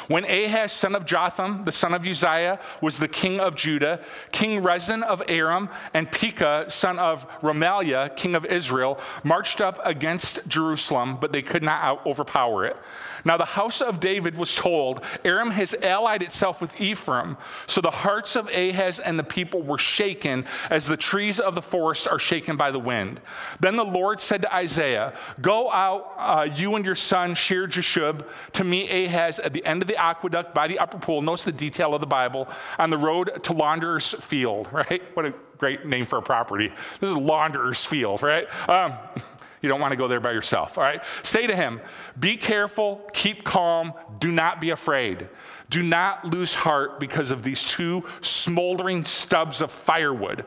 When 0.07 0.25
Ahaz, 0.25 0.71
son 0.71 0.95
of 0.95 1.05
Jotham, 1.05 1.63
the 1.63 1.71
son 1.71 1.93
of 1.93 2.05
Uzziah, 2.05 2.59
was 2.81 2.99
the 2.99 3.07
king 3.07 3.39
of 3.39 3.55
Judah, 3.55 3.99
King 4.31 4.63
Rezin 4.63 5.03
of 5.03 5.21
Aram, 5.27 5.69
and 5.93 6.11
Pekah, 6.11 6.65
son 6.69 6.99
of 6.99 7.27
Remaliah, 7.41 8.15
king 8.15 8.35
of 8.35 8.45
Israel, 8.45 8.99
marched 9.23 9.61
up 9.61 9.79
against 9.83 10.47
Jerusalem, 10.47 11.17
but 11.19 11.31
they 11.31 11.41
could 11.41 11.63
not 11.63 12.05
overpower 12.05 12.65
it. 12.65 12.77
Now 13.25 13.37
the 13.37 13.45
house 13.45 13.81
of 13.81 13.99
David 13.99 14.37
was 14.37 14.55
told, 14.55 15.03
Aram 15.23 15.51
has 15.51 15.73
allied 15.81 16.21
itself 16.21 16.61
with 16.61 16.79
Ephraim. 16.79 17.37
So 17.67 17.81
the 17.81 17.91
hearts 17.91 18.35
of 18.35 18.47
Ahaz 18.49 18.99
and 18.99 19.17
the 19.17 19.23
people 19.23 19.61
were 19.61 19.77
shaken 19.77 20.45
as 20.69 20.87
the 20.87 20.97
trees 20.97 21.39
of 21.39 21.55
the 21.55 21.61
forest 21.61 22.07
are 22.07 22.19
shaken 22.19 22.57
by 22.57 22.71
the 22.71 22.79
wind. 22.79 23.21
Then 23.59 23.75
the 23.75 23.85
Lord 23.85 24.19
said 24.19 24.41
to 24.41 24.53
Isaiah, 24.53 25.13
Go 25.41 25.71
out, 25.71 26.13
uh, 26.17 26.47
you 26.53 26.75
and 26.75 26.85
your 26.85 26.95
son 26.95 27.35
Shear 27.35 27.67
Jashub, 27.67 28.25
to 28.53 28.63
meet 28.63 28.89
Ahaz 28.89 29.39
at 29.39 29.53
the 29.53 29.65
end 29.65 29.81
of 29.81 29.87
the 29.87 29.97
aqueduct 29.97 30.53
by 30.53 30.67
the 30.67 30.79
upper 30.79 30.97
pool. 30.97 31.21
Notice 31.21 31.45
the 31.45 31.51
detail 31.51 31.93
of 31.93 32.01
the 32.01 32.07
Bible 32.07 32.47
on 32.77 32.89
the 32.89 32.97
road 32.97 33.43
to 33.43 33.53
Launderer's 33.53 34.13
Field, 34.13 34.67
right? 34.71 35.01
What 35.15 35.25
a 35.25 35.33
great 35.57 35.85
name 35.85 36.05
for 36.05 36.17
a 36.17 36.21
property. 36.21 36.69
This 36.99 37.09
is 37.09 37.15
Launderer's 37.15 37.85
Field, 37.85 38.21
right? 38.21 38.47
Um, 38.69 38.93
you 39.63 39.69
don't 39.69 39.79
want 39.79 39.93
to 39.93 39.97
go 39.97 40.09
there 40.09 40.19
by 40.19 40.33
yourself, 40.33 40.77
all 40.77 40.83
right? 40.83 41.01
Say 41.23 41.47
to 41.47 41.55
him, 41.55 41.79
Be 42.19 42.35
careful, 42.35 43.09
keep 43.13 43.45
calm, 43.45 43.93
do 44.19 44.31
not 44.31 44.59
be 44.59 44.69
afraid. 44.69 45.29
Do 45.69 45.81
not 45.81 46.25
lose 46.25 46.53
heart 46.53 46.99
because 46.99 47.31
of 47.31 47.41
these 47.41 47.63
two 47.63 48.03
smoldering 48.21 49.05
stubs 49.05 49.61
of 49.61 49.71
firewood. 49.71 50.45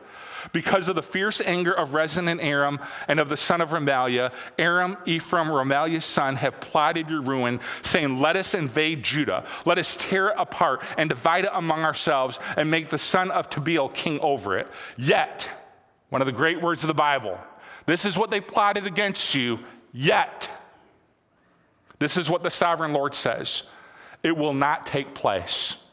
Because 0.53 0.87
of 0.87 0.95
the 0.95 1.03
fierce 1.03 1.41
anger 1.41 1.73
of 1.73 1.93
Rezin 1.95 2.27
and 2.27 2.39
Aram 2.39 2.79
and 3.07 3.19
of 3.19 3.27
the 3.27 3.35
son 3.35 3.59
of 3.59 3.71
Remaliah, 3.71 4.31
Aram, 4.57 4.97
Ephraim, 5.05 5.47
Remaliah's 5.47 6.05
son, 6.05 6.35
have 6.35 6.61
plotted 6.61 7.09
your 7.09 7.21
ruin, 7.21 7.59
saying, 7.81 8.19
Let 8.19 8.37
us 8.37 8.53
invade 8.53 9.03
Judah. 9.03 9.43
Let 9.65 9.79
us 9.79 9.97
tear 9.97 10.29
it 10.29 10.35
apart 10.37 10.83
and 10.97 11.09
divide 11.09 11.45
it 11.45 11.51
among 11.53 11.83
ourselves 11.83 12.39
and 12.55 12.71
make 12.71 12.89
the 12.89 12.99
son 12.99 13.31
of 13.31 13.49
Tabeel 13.49 13.93
king 13.93 14.19
over 14.21 14.57
it. 14.57 14.67
Yet, 14.95 15.49
one 16.09 16.21
of 16.21 16.27
the 16.27 16.31
great 16.31 16.61
words 16.61 16.83
of 16.83 16.87
the 16.87 16.93
Bible, 16.93 17.37
this 17.87 18.05
is 18.05 18.15
what 18.15 18.29
they 18.29 18.39
plotted 18.39 18.85
against 18.85 19.33
you, 19.33 19.59
yet. 19.91 20.51
This 21.97 22.15
is 22.15 22.29
what 22.29 22.43
the 22.43 22.51
sovereign 22.51 22.93
Lord 22.93 23.15
says 23.15 23.63
it 24.21 24.37
will 24.37 24.53
not 24.53 24.85
take 24.85 25.15
place. 25.15 25.83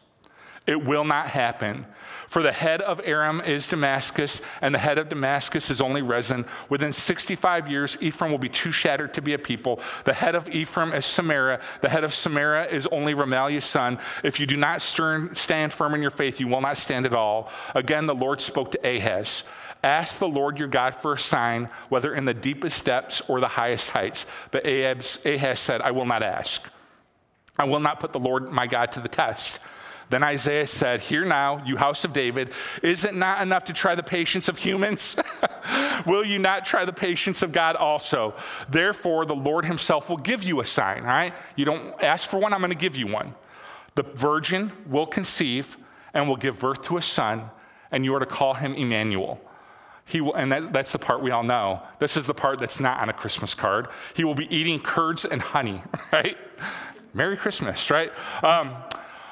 It 0.66 0.84
will 0.84 1.04
not 1.04 1.28
happen. 1.28 1.86
For 2.26 2.42
the 2.42 2.52
head 2.52 2.80
of 2.80 3.00
Aram 3.04 3.40
is 3.42 3.68
Damascus, 3.68 4.40
and 4.62 4.74
the 4.74 4.78
head 4.78 4.98
of 4.98 5.10
Damascus 5.10 5.70
is 5.70 5.80
only 5.80 6.00
Rezin. 6.00 6.46
Within 6.68 6.92
65 6.92 7.68
years, 7.68 7.98
Ephraim 8.00 8.32
will 8.32 8.38
be 8.38 8.48
too 8.48 8.72
shattered 8.72 9.12
to 9.14 9.22
be 9.22 9.34
a 9.34 9.38
people. 9.38 9.78
The 10.04 10.14
head 10.14 10.34
of 10.34 10.48
Ephraim 10.48 10.92
is 10.94 11.04
Samaria. 11.04 11.60
The 11.82 11.90
head 11.90 12.02
of 12.02 12.14
Samaria 12.14 12.66
is 12.68 12.88
only 12.88 13.14
Remaliah's 13.14 13.66
son. 13.66 13.98
If 14.24 14.40
you 14.40 14.46
do 14.46 14.56
not 14.56 14.80
stand 14.82 15.72
firm 15.72 15.94
in 15.94 16.02
your 16.02 16.10
faith, 16.10 16.40
you 16.40 16.48
will 16.48 16.62
not 16.62 16.78
stand 16.78 17.06
at 17.06 17.14
all. 17.14 17.50
Again, 17.74 18.06
the 18.06 18.14
Lord 18.14 18.40
spoke 18.40 18.72
to 18.72 18.96
Ahaz. 18.96 19.44
Ask 19.84 20.18
the 20.18 20.26
Lord 20.26 20.58
your 20.58 20.66
God 20.66 20.94
for 20.94 21.12
a 21.12 21.18
sign, 21.18 21.68
whether 21.90 22.14
in 22.14 22.24
the 22.24 22.32
deepest 22.32 22.86
depths 22.86 23.20
or 23.28 23.38
the 23.38 23.48
highest 23.48 23.90
heights. 23.90 24.24
But 24.50 24.66
Ahaz, 24.66 25.18
Ahaz 25.26 25.60
said, 25.60 25.82
I 25.82 25.90
will 25.90 26.06
not 26.06 26.22
ask. 26.22 26.66
I 27.58 27.64
will 27.64 27.80
not 27.80 28.00
put 28.00 28.14
the 28.14 28.18
Lord 28.18 28.48
my 28.48 28.66
God 28.66 28.92
to 28.92 29.00
the 29.00 29.10
test. 29.10 29.60
Then 30.08 30.22
Isaiah 30.22 30.66
said, 30.66 31.02
Hear 31.02 31.26
now, 31.26 31.62
you 31.66 31.76
house 31.76 32.02
of 32.02 32.14
David, 32.14 32.50
is 32.82 33.04
it 33.04 33.14
not 33.14 33.42
enough 33.42 33.64
to 33.64 33.74
try 33.74 33.94
the 33.94 34.02
patience 34.02 34.48
of 34.48 34.56
humans? 34.56 35.16
will 36.06 36.24
you 36.24 36.38
not 36.38 36.64
try 36.64 36.86
the 36.86 36.92
patience 36.92 37.42
of 37.42 37.52
God 37.52 37.76
also? 37.76 38.32
Therefore, 38.70 39.26
the 39.26 39.36
Lord 39.36 39.66
himself 39.66 40.08
will 40.08 40.16
give 40.16 40.42
you 40.42 40.62
a 40.62 40.66
sign, 40.66 41.00
all 41.00 41.08
right? 41.08 41.34
You 41.56 41.66
don't 41.66 42.02
ask 42.02 42.26
for 42.26 42.38
one, 42.38 42.54
I'm 42.54 42.60
going 42.60 42.70
to 42.70 42.74
give 42.74 42.96
you 42.96 43.06
one. 43.06 43.34
The 43.96 44.02
virgin 44.02 44.72
will 44.86 45.06
conceive 45.06 45.76
and 46.14 46.26
will 46.26 46.36
give 46.36 46.58
birth 46.58 46.80
to 46.84 46.96
a 46.96 47.02
son, 47.02 47.50
and 47.90 48.02
you 48.02 48.14
are 48.14 48.20
to 48.20 48.26
call 48.26 48.54
him 48.54 48.72
Emmanuel. 48.72 49.42
He 50.06 50.20
will, 50.20 50.34
and 50.34 50.52
that, 50.52 50.72
that's 50.72 50.92
the 50.92 50.98
part 50.98 51.22
we 51.22 51.30
all 51.30 51.42
know. 51.42 51.82
This 51.98 52.16
is 52.16 52.26
the 52.26 52.34
part 52.34 52.58
that's 52.58 52.78
not 52.78 53.00
on 53.00 53.08
a 53.08 53.12
Christmas 53.12 53.54
card. 53.54 53.88
He 54.14 54.24
will 54.24 54.34
be 54.34 54.54
eating 54.54 54.78
curds 54.78 55.24
and 55.24 55.40
honey, 55.40 55.82
right? 56.12 56.36
Merry 57.14 57.36
Christmas, 57.36 57.90
right? 57.90 58.12
Um, 58.42 58.76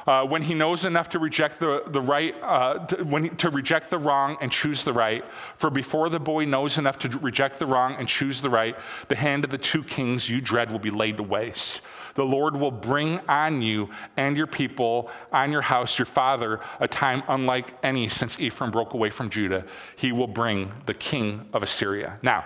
uh, 0.06 0.24
when 0.24 0.42
he 0.42 0.54
knows 0.54 0.84
enough 0.84 1.10
to 1.10 1.18
reject 1.18 1.60
the, 1.60 1.82
the 1.86 2.00
right, 2.00 2.34
uh, 2.42 2.86
to, 2.86 3.04
when 3.04 3.24
he, 3.24 3.28
to 3.30 3.50
reject 3.50 3.90
the 3.90 3.98
wrong 3.98 4.36
and 4.40 4.50
choose 4.50 4.82
the 4.82 4.92
right. 4.92 5.24
For 5.56 5.70
before 5.70 6.08
the 6.08 6.18
boy 6.18 6.44
knows 6.44 6.78
enough 6.78 6.98
to 7.00 7.08
reject 7.18 7.58
the 7.58 7.66
wrong 7.66 7.94
and 7.98 8.08
choose 8.08 8.42
the 8.42 8.50
right, 8.50 8.76
the 9.08 9.16
hand 9.16 9.44
of 9.44 9.50
the 9.50 9.58
two 9.58 9.84
kings 9.84 10.28
you 10.28 10.40
dread 10.40 10.72
will 10.72 10.80
be 10.80 10.90
laid 10.90 11.18
to 11.18 11.22
waste. 11.22 11.80
The 12.14 12.24
Lord 12.24 12.56
will 12.56 12.70
bring 12.70 13.20
on 13.28 13.62
you 13.62 13.90
and 14.16 14.36
your 14.36 14.46
people, 14.46 15.10
on 15.32 15.52
your 15.52 15.62
house, 15.62 15.98
your 15.98 16.06
father, 16.06 16.60
a 16.80 16.88
time 16.88 17.22
unlike 17.28 17.74
any 17.82 18.08
since 18.08 18.38
Ephraim 18.38 18.70
broke 18.70 18.94
away 18.94 19.10
from 19.10 19.30
Judah. 19.30 19.64
He 19.96 20.12
will 20.12 20.26
bring 20.26 20.72
the 20.86 20.94
king 20.94 21.48
of 21.52 21.62
Assyria. 21.62 22.18
Now, 22.22 22.44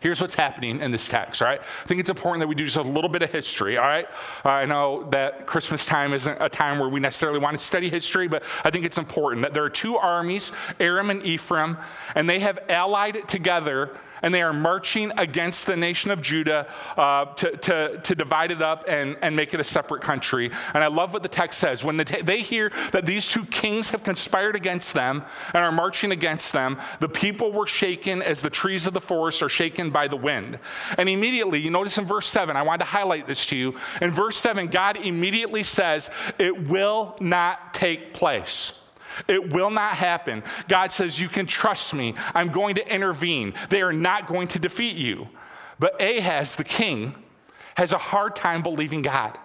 Here's 0.00 0.20
what's 0.20 0.34
happening 0.34 0.80
in 0.80 0.90
this 0.90 1.08
text, 1.08 1.40
all 1.40 1.48
right? 1.48 1.60
I 1.60 1.86
think 1.86 2.00
it's 2.00 2.10
important 2.10 2.40
that 2.40 2.48
we 2.48 2.54
do 2.54 2.64
just 2.64 2.76
a 2.76 2.82
little 2.82 3.08
bit 3.08 3.22
of 3.22 3.30
history, 3.30 3.78
all 3.78 3.84
right? 3.84 4.06
Uh, 4.44 4.50
I 4.50 4.64
know 4.66 5.08
that 5.10 5.46
Christmas 5.46 5.86
time 5.86 6.12
isn't 6.12 6.40
a 6.40 6.48
time 6.48 6.78
where 6.78 6.88
we 6.88 7.00
necessarily 7.00 7.38
want 7.38 7.58
to 7.58 7.64
study 7.64 7.88
history, 7.88 8.28
but 8.28 8.42
I 8.64 8.70
think 8.70 8.84
it's 8.84 8.98
important 8.98 9.42
that 9.42 9.54
there 9.54 9.64
are 9.64 9.70
two 9.70 9.96
armies, 9.96 10.52
Aram 10.78 11.10
and 11.10 11.24
Ephraim, 11.24 11.78
and 12.14 12.28
they 12.28 12.40
have 12.40 12.58
allied 12.68 13.26
together 13.26 13.96
and 14.22 14.32
they 14.32 14.42
are 14.42 14.52
marching 14.52 15.12
against 15.16 15.66
the 15.66 15.76
nation 15.76 16.10
of 16.10 16.22
Judah 16.22 16.66
uh, 16.96 17.26
to, 17.34 17.56
to, 17.56 18.00
to, 18.02 18.14
divide 18.14 18.50
it 18.50 18.62
up 18.62 18.84
and, 18.88 19.16
and 19.22 19.36
make 19.36 19.52
it 19.54 19.60
a 19.60 19.64
separate 19.64 20.02
country. 20.02 20.50
And 20.74 20.82
I 20.82 20.86
love 20.86 21.12
what 21.12 21.22
the 21.22 21.28
text 21.28 21.58
says. 21.58 21.84
When 21.84 21.96
the 21.96 22.04
they 22.24 22.40
hear 22.40 22.72
that 22.92 23.04
these 23.04 23.28
two 23.28 23.44
kings 23.46 23.90
have 23.90 24.02
conspired 24.02 24.56
against 24.56 24.94
them 24.94 25.24
and 25.52 25.62
are 25.62 25.72
marching 25.72 26.12
against 26.12 26.52
them, 26.52 26.78
the 27.00 27.08
people 27.08 27.52
were 27.52 27.66
shaken 27.66 28.22
as 28.22 28.42
the 28.42 28.50
trees 28.50 28.86
of 28.86 28.94
the 28.94 29.00
forest 29.00 29.42
are 29.42 29.48
shaken 29.48 29.90
by 29.90 30.08
the 30.08 30.16
wind. 30.16 30.58
And 30.96 31.08
immediately, 31.08 31.60
you 31.60 31.70
notice 31.70 31.98
in 31.98 32.04
verse 32.04 32.28
7, 32.28 32.56
I 32.56 32.62
wanted 32.62 32.78
to 32.78 32.84
highlight 32.90 33.26
this 33.26 33.46
to 33.46 33.56
you. 33.56 33.74
In 34.00 34.10
verse 34.10 34.36
7, 34.38 34.68
God 34.68 34.96
immediately 34.96 35.62
says, 35.62 36.10
It 36.38 36.68
will 36.68 37.16
not 37.20 37.74
take 37.74 38.14
place. 38.14 38.80
It 39.28 39.52
will 39.52 39.70
not 39.70 39.94
happen. 39.94 40.42
God 40.68 40.92
says, 40.92 41.20
You 41.20 41.28
can 41.28 41.46
trust 41.46 41.94
me. 41.94 42.14
I'm 42.34 42.48
going 42.48 42.76
to 42.76 42.94
intervene. 42.94 43.54
They 43.70 43.82
are 43.82 43.92
not 43.92 44.26
going 44.26 44.48
to 44.48 44.58
defeat 44.58 44.96
you. 44.96 45.28
But 45.78 46.00
Ahaz, 46.00 46.56
the 46.56 46.64
king, 46.64 47.14
has 47.76 47.92
a 47.92 47.98
hard 47.98 48.36
time 48.36 48.62
believing 48.62 49.02
God. 49.02 49.38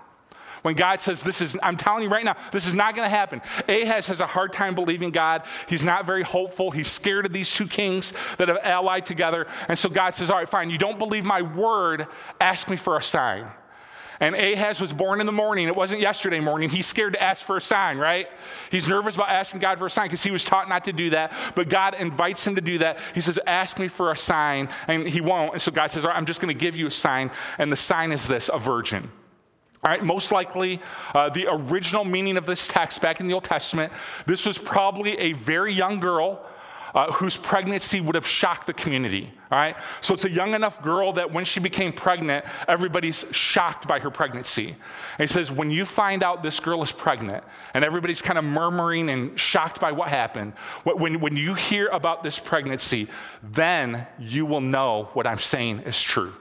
When 0.61 0.75
God 0.75 1.01
says, 1.01 1.21
This 1.21 1.41
is, 1.41 1.57
I'm 1.63 1.77
telling 1.77 2.03
you 2.03 2.09
right 2.09 2.25
now, 2.25 2.35
this 2.51 2.67
is 2.67 2.75
not 2.75 2.95
going 2.95 3.05
to 3.05 3.15
happen. 3.15 3.41
Ahaz 3.67 4.07
has 4.07 4.19
a 4.19 4.27
hard 4.27 4.53
time 4.53 4.75
believing 4.75 5.11
God. 5.11 5.43
He's 5.67 5.83
not 5.83 6.05
very 6.05 6.23
hopeful. 6.23 6.71
He's 6.71 6.87
scared 6.87 7.25
of 7.25 7.33
these 7.33 7.51
two 7.51 7.67
kings 7.67 8.13
that 8.37 8.47
have 8.47 8.59
allied 8.63 9.05
together. 9.05 9.47
And 9.67 9.77
so 9.77 9.89
God 9.89 10.15
says, 10.15 10.29
All 10.29 10.37
right, 10.37 10.49
fine, 10.49 10.69
you 10.69 10.77
don't 10.77 10.99
believe 10.99 11.25
my 11.25 11.41
word, 11.41 12.07
ask 12.39 12.69
me 12.69 12.77
for 12.77 12.97
a 12.97 13.03
sign. 13.03 13.47
And 14.21 14.35
Ahaz 14.35 14.79
was 14.79 14.93
born 14.93 15.19
in 15.19 15.25
the 15.25 15.31
morning. 15.31 15.67
It 15.67 15.75
wasn't 15.75 15.99
yesterday 15.99 16.39
morning. 16.39 16.69
He's 16.69 16.85
scared 16.85 17.13
to 17.13 17.21
ask 17.21 17.43
for 17.43 17.57
a 17.57 17.61
sign, 17.61 17.97
right? 17.97 18.29
He's 18.69 18.87
nervous 18.87 19.15
about 19.15 19.29
asking 19.29 19.61
God 19.61 19.79
for 19.79 19.87
a 19.87 19.89
sign 19.89 20.05
because 20.05 20.21
he 20.21 20.29
was 20.29 20.43
taught 20.43 20.69
not 20.69 20.85
to 20.85 20.93
do 20.93 21.09
that. 21.09 21.33
But 21.55 21.69
God 21.69 21.95
invites 21.95 22.45
him 22.45 22.53
to 22.53 22.61
do 22.61 22.77
that. 22.77 22.99
He 23.15 23.21
says, 23.21 23.39
Ask 23.47 23.79
me 23.79 23.87
for 23.87 24.11
a 24.11 24.15
sign. 24.15 24.69
And 24.87 25.07
he 25.07 25.21
won't. 25.21 25.53
And 25.53 25.61
so 25.61 25.71
God 25.71 25.89
says, 25.89 26.05
All 26.05 26.11
right, 26.11 26.17
I'm 26.17 26.27
just 26.27 26.39
going 26.39 26.55
to 26.55 26.59
give 26.59 26.75
you 26.75 26.85
a 26.85 26.91
sign. 26.91 27.31
And 27.57 27.71
the 27.71 27.77
sign 27.77 28.11
is 28.11 28.27
this 28.27 28.47
a 28.53 28.59
virgin. 28.59 29.09
All 29.83 29.89
right, 29.89 30.03
most 30.03 30.31
likely, 30.31 30.79
uh, 31.15 31.29
the 31.29 31.47
original 31.49 32.05
meaning 32.05 32.37
of 32.37 32.45
this 32.45 32.67
text 32.67 33.01
back 33.01 33.19
in 33.19 33.27
the 33.27 33.33
Old 33.33 33.45
Testament, 33.45 33.91
this 34.27 34.45
was 34.45 34.59
probably 34.59 35.17
a 35.17 35.33
very 35.33 35.73
young 35.73 35.99
girl 35.99 36.45
uh, 36.93 37.11
whose 37.13 37.37
pregnancy 37.37 38.01
would 38.01 38.15
have 38.15 38.27
shocked 38.27 38.67
the 38.67 38.73
community. 38.73 39.31
All 39.51 39.57
right? 39.57 39.75
So 40.01 40.13
it's 40.13 40.25
a 40.25 40.29
young 40.29 40.53
enough 40.53 40.81
girl 40.81 41.13
that 41.13 41.31
when 41.31 41.45
she 41.45 41.59
became 41.59 41.91
pregnant, 41.91 42.45
everybody's 42.67 43.25
shocked 43.31 43.87
by 43.87 43.99
her 43.99 44.09
pregnancy. 44.09 44.75
And 45.17 45.29
he 45.29 45.33
says, 45.33 45.51
when 45.51 45.71
you 45.71 45.85
find 45.85 46.23
out 46.23 46.43
this 46.43 46.59
girl 46.59 46.81
is 46.83 46.91
pregnant 46.91 47.43
and 47.73 47.83
everybody's 47.83 48.21
kind 48.21 48.39
of 48.39 48.45
murmuring 48.45 49.09
and 49.09 49.39
shocked 49.39 49.79
by 49.79 49.91
what 49.91 50.09
happened, 50.09 50.53
when, 50.83 51.19
when 51.19 51.35
you 51.35 51.53
hear 51.53 51.87
about 51.87 52.23
this 52.23 52.39
pregnancy, 52.39 53.07
then 53.43 54.07
you 54.19 54.45
will 54.45 54.61
know 54.61 55.09
what 55.13 55.27
I'm 55.27 55.39
saying 55.39 55.81
is 55.81 56.01
true. 56.01 56.33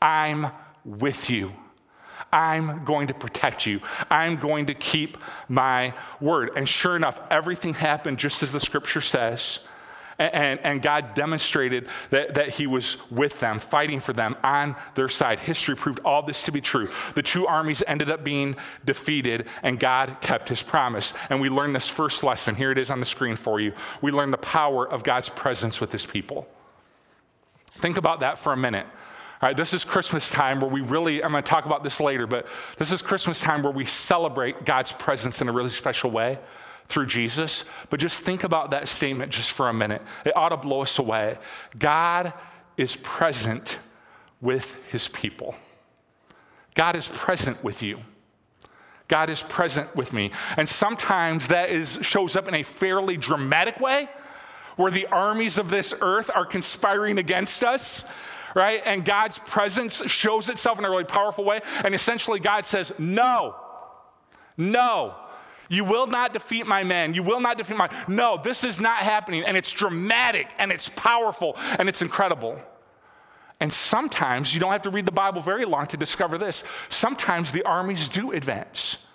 I'm 0.00 0.48
with 0.84 1.30
you. 1.30 1.52
I'm 2.32 2.84
going 2.84 3.08
to 3.08 3.14
protect 3.14 3.66
you. 3.66 3.80
I'm 4.10 4.36
going 4.36 4.66
to 4.66 4.74
keep 4.74 5.18
my 5.48 5.92
word. 6.20 6.50
And 6.56 6.68
sure 6.68 6.96
enough, 6.96 7.20
everything 7.30 7.74
happened 7.74 8.18
just 8.18 8.42
as 8.42 8.52
the 8.52 8.60
scripture 8.60 9.02
says. 9.02 9.60
And, 10.18 10.60
and, 10.60 10.82
God 10.82 11.14
demonstrated 11.14 11.88
that, 12.10 12.34
that 12.34 12.50
He 12.50 12.66
was 12.66 12.96
with 13.10 13.40
them, 13.40 13.58
fighting 13.58 13.98
for 13.98 14.12
them 14.12 14.36
on 14.44 14.76
their 14.94 15.08
side. 15.08 15.40
History 15.40 15.74
proved 15.74 16.00
all 16.04 16.22
this 16.22 16.42
to 16.44 16.52
be 16.52 16.60
true. 16.60 16.90
The 17.14 17.22
two 17.22 17.46
armies 17.46 17.82
ended 17.86 18.10
up 18.10 18.22
being 18.22 18.54
defeated, 18.84 19.46
and 19.62 19.80
God 19.80 20.18
kept 20.20 20.48
His 20.48 20.62
promise. 20.62 21.12
And 21.28 21.40
we 21.40 21.48
learned 21.48 21.74
this 21.74 21.88
first 21.88 22.22
lesson. 22.22 22.54
Here 22.54 22.70
it 22.70 22.78
is 22.78 22.90
on 22.90 23.00
the 23.00 23.06
screen 23.06 23.36
for 23.36 23.58
you. 23.58 23.72
We 24.00 24.12
learned 24.12 24.32
the 24.32 24.38
power 24.38 24.86
of 24.88 25.02
God's 25.02 25.30
presence 25.30 25.80
with 25.80 25.90
His 25.90 26.06
people. 26.06 26.46
Think 27.78 27.96
about 27.96 28.20
that 28.20 28.38
for 28.38 28.52
a 28.52 28.56
minute. 28.56 28.86
All 29.42 29.48
right, 29.48 29.56
this 29.56 29.74
is 29.74 29.82
Christmas 29.82 30.30
time 30.30 30.60
where 30.60 30.70
we 30.70 30.82
really, 30.82 31.24
I'm 31.24 31.32
going 31.32 31.42
to 31.42 31.50
talk 31.50 31.66
about 31.66 31.82
this 31.82 31.98
later, 31.98 32.28
but 32.28 32.46
this 32.78 32.92
is 32.92 33.02
Christmas 33.02 33.40
time 33.40 33.64
where 33.64 33.72
we 33.72 33.84
celebrate 33.84 34.64
God's 34.64 34.92
presence 34.92 35.40
in 35.40 35.48
a 35.48 35.52
really 35.52 35.68
special 35.68 36.12
way 36.12 36.38
through 36.86 37.06
Jesus. 37.06 37.64
But 37.90 37.98
just 37.98 38.22
think 38.22 38.44
about 38.44 38.70
that 38.70 38.86
statement 38.86 39.32
just 39.32 39.50
for 39.50 39.68
a 39.68 39.74
minute. 39.74 40.00
It 40.24 40.36
ought 40.36 40.50
to 40.50 40.56
blow 40.56 40.82
us 40.82 40.96
away. 40.96 41.38
God 41.76 42.32
is 42.76 42.94
present 42.94 43.80
with 44.40 44.80
his 44.92 45.08
people. 45.08 45.56
God 46.76 46.94
is 46.94 47.08
present 47.08 47.64
with 47.64 47.82
you. 47.82 47.98
God 49.08 49.28
is 49.28 49.42
present 49.42 49.96
with 49.96 50.12
me. 50.12 50.30
And 50.56 50.68
sometimes 50.68 51.48
that 51.48 51.68
is, 51.68 51.98
shows 52.02 52.36
up 52.36 52.46
in 52.46 52.54
a 52.54 52.62
fairly 52.62 53.16
dramatic 53.16 53.80
way 53.80 54.08
where 54.76 54.92
the 54.92 55.06
armies 55.08 55.58
of 55.58 55.68
this 55.68 55.92
earth 56.00 56.30
are 56.32 56.46
conspiring 56.46 57.18
against 57.18 57.64
us 57.64 58.04
right? 58.54 58.82
And 58.84 59.04
God's 59.04 59.38
presence 59.38 60.02
shows 60.10 60.48
itself 60.48 60.78
in 60.78 60.84
a 60.84 60.90
really 60.90 61.04
powerful 61.04 61.44
way. 61.44 61.60
And 61.84 61.94
essentially, 61.94 62.40
God 62.40 62.66
says, 62.66 62.92
No, 62.98 63.56
no. 64.56 65.14
You 65.68 65.84
will 65.84 66.06
not 66.06 66.34
defeat 66.34 66.66
my 66.66 66.84
men. 66.84 67.14
You 67.14 67.22
will 67.22 67.40
not 67.40 67.56
defeat 67.56 67.78
my. 67.78 67.88
No, 68.06 68.38
this 68.42 68.62
is 68.62 68.78
not 68.78 68.98
happening. 68.98 69.42
And 69.42 69.56
it's 69.56 69.72
dramatic 69.72 70.52
and 70.58 70.70
it's 70.70 70.90
powerful 70.90 71.56
and 71.56 71.88
it's 71.88 72.02
incredible. 72.02 72.60
And 73.58 73.72
sometimes 73.72 74.52
you 74.52 74.60
don't 74.60 74.72
have 74.72 74.82
to 74.82 74.90
read 74.90 75.06
the 75.06 75.12
Bible 75.12 75.40
very 75.40 75.64
long 75.64 75.86
to 75.86 75.96
discover 75.96 76.36
this. 76.36 76.62
Sometimes 76.90 77.52
the 77.52 77.62
armies 77.62 78.08
do 78.08 78.32
advance. 78.32 79.06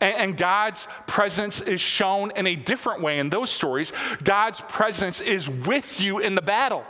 And, 0.00 0.16
and 0.16 0.36
God's 0.36 0.88
presence 1.06 1.60
is 1.60 1.80
shown 1.80 2.30
in 2.30 2.46
a 2.46 2.56
different 2.56 3.02
way 3.02 3.18
in 3.18 3.28
those 3.28 3.50
stories. 3.50 3.92
God's 4.22 4.60
presence 4.62 5.20
is 5.20 5.50
with 5.50 6.00
you 6.00 6.18
in 6.20 6.34
the 6.34 6.40
battle. 6.40 6.84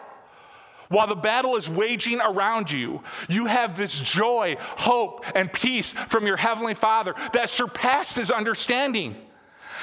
While 0.90 1.06
the 1.06 1.14
battle 1.14 1.54
is 1.54 1.68
waging 1.68 2.20
around 2.20 2.72
you, 2.72 3.02
you 3.28 3.46
have 3.46 3.76
this 3.76 3.96
joy, 3.96 4.56
hope, 4.58 5.24
and 5.36 5.50
peace 5.52 5.92
from 5.92 6.26
your 6.26 6.36
Heavenly 6.36 6.74
Father 6.74 7.14
that 7.32 7.48
surpasses 7.48 8.32
understanding. 8.32 9.14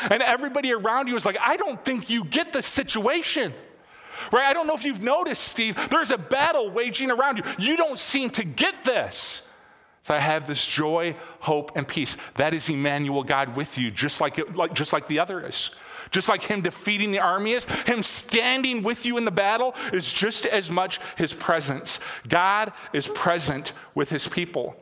And 0.10 0.22
everybody 0.22 0.74
around 0.74 1.08
you 1.08 1.16
is 1.16 1.26
like, 1.26 1.38
I 1.42 1.56
don't 1.56 1.84
think 1.84 2.10
you 2.10 2.26
get 2.26 2.52
the 2.52 2.62
situation. 2.62 3.54
Right? 4.34 4.44
I 4.44 4.52
don't 4.52 4.68
know 4.68 4.76
if 4.76 4.84
you've 4.84 5.02
noticed, 5.02 5.44
Steve, 5.44 5.78
there's 5.90 6.12
a 6.12 6.18
battle 6.18 6.70
waging 6.70 7.10
around 7.10 7.38
you. 7.38 7.44
You 7.58 7.78
don't 7.78 7.98
seem 7.98 8.30
to 8.32 8.44
get 8.44 8.84
this. 8.84 9.48
So 10.04 10.14
I 10.14 10.20
have 10.20 10.46
this 10.46 10.66
joy, 10.66 11.16
hope, 11.40 11.72
and 11.78 11.88
peace. 11.88 12.18
That 12.36 12.54
is 12.54 12.68
Emmanuel, 12.68 13.24
God 13.24 13.56
with 13.56 13.78
you, 13.78 13.92
just 13.92 14.20
like, 14.20 14.38
it, 14.40 14.58
like, 14.58 14.74
just 14.74 14.92
like 14.92 15.08
the 15.08 15.20
other 15.20 15.46
is. 15.46 15.74
Just 16.12 16.30
like 16.30 16.44
him 16.44 16.62
defeating 16.62 17.12
the 17.12 17.20
army 17.20 17.52
is, 17.52 17.66
him 17.86 18.04
standing 18.04 18.84
with 18.84 19.06
you 19.06 19.18
in 19.18 19.26
the 19.26 19.32
battle 19.32 19.76
is 19.94 20.12
just 20.12 20.46
as 20.46 20.70
much 20.70 21.00
his 21.18 21.34
presence. 21.34 22.00
God 22.28 22.74
is 22.94 23.08
present 23.08 23.74
with 23.96 24.10
his 24.10 24.28
people. 24.28 24.76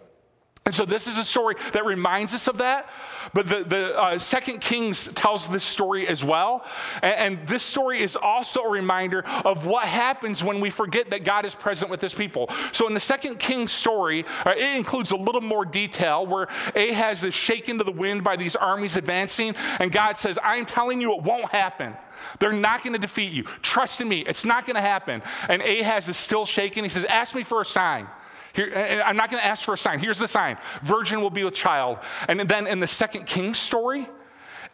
And 0.66 0.74
so 0.74 0.84
this 0.84 1.06
is 1.06 1.18
a 1.18 1.24
story 1.24 1.56
that 1.74 1.86
reminds 1.86 2.34
us 2.34 2.48
of 2.48 2.58
that. 2.58 2.90
But 3.34 3.48
the, 3.48 3.64
the 3.64 4.00
uh, 4.00 4.20
Second 4.20 4.60
Kings 4.62 5.08
tells 5.14 5.48
this 5.48 5.64
story 5.64 6.08
as 6.08 6.24
well. 6.24 6.66
And, 7.02 7.38
and, 7.38 7.48
this 7.48 7.64
story 7.64 8.02
is 8.02 8.16
also 8.16 8.62
a 8.62 8.70
reminder 8.70 9.24
of 9.44 9.66
what 9.66 9.86
happens 9.86 10.44
when 10.44 10.60
we 10.60 10.70
forget 10.70 11.10
that 11.12 11.24
God 11.24 11.46
is 11.46 11.54
present 11.54 11.92
with 11.92 12.02
his 12.02 12.14
people. 12.14 12.50
So 12.72 12.88
in 12.88 12.94
the 12.94 13.00
Second 13.00 13.38
Kings 13.40 13.72
story, 13.72 14.26
uh, 14.46 14.54
it 14.56 14.76
includes 14.78 15.12
a 15.12 15.16
little 15.16 15.42
more 15.42 15.66
detail 15.66 16.26
where 16.26 16.48
Ahaz 16.76 17.24
is 17.24 17.34
shaken 17.34 17.78
to 17.78 17.84
the 17.84 17.92
wind 17.92 18.24
by 18.24 18.36
these 18.36 18.56
armies 18.56 18.98
advancing. 18.98 19.56
And 19.80 19.92
God 19.92 20.18
says, 20.18 20.40
I'm 20.44 20.66
telling 20.66 21.02
you, 21.02 21.14
it 21.16 21.24
won't 21.24 21.50
happen. 21.50 21.96
They're 22.40 22.54
not 22.54 22.84
going 22.84 22.94
to 22.94 23.00
defeat 23.00 23.32
you. 23.32 23.44
Trust 23.62 24.02
in 24.02 24.10
me, 24.10 24.22
it's 24.22 24.46
not 24.46 24.66
going 24.66 24.76
to 24.76 24.82
happen. 24.82 25.22
And 25.50 25.62
Ahaz 25.62 26.08
is 26.08 26.18
still 26.18 26.46
shaking. 26.46 26.84
He 26.84 26.90
says, 26.90 27.06
Ask 27.06 27.36
me 27.36 27.44
for 27.44 27.62
a 27.62 27.66
sign. 27.66 28.08
Here, 28.56 28.72
eh, 28.74 28.98
eh, 28.98 29.02
I'm 29.02 29.18
not 29.18 29.30
going 29.30 29.42
to 29.42 29.46
ask 29.46 29.66
for 29.66 29.74
a 29.74 29.78
sign. 29.78 30.00
Here's 30.00 30.18
the 30.18 30.28
sign 30.28 30.58
Virgin 30.82 31.22
will 31.22 31.30
be 31.30 31.44
with 31.44 31.56
child. 31.56 32.00
And 32.28 32.40
then 32.40 32.68
in 32.68 32.80
the 32.80 32.88
second 32.88 33.26
king 33.26 33.54
story, 33.54 34.08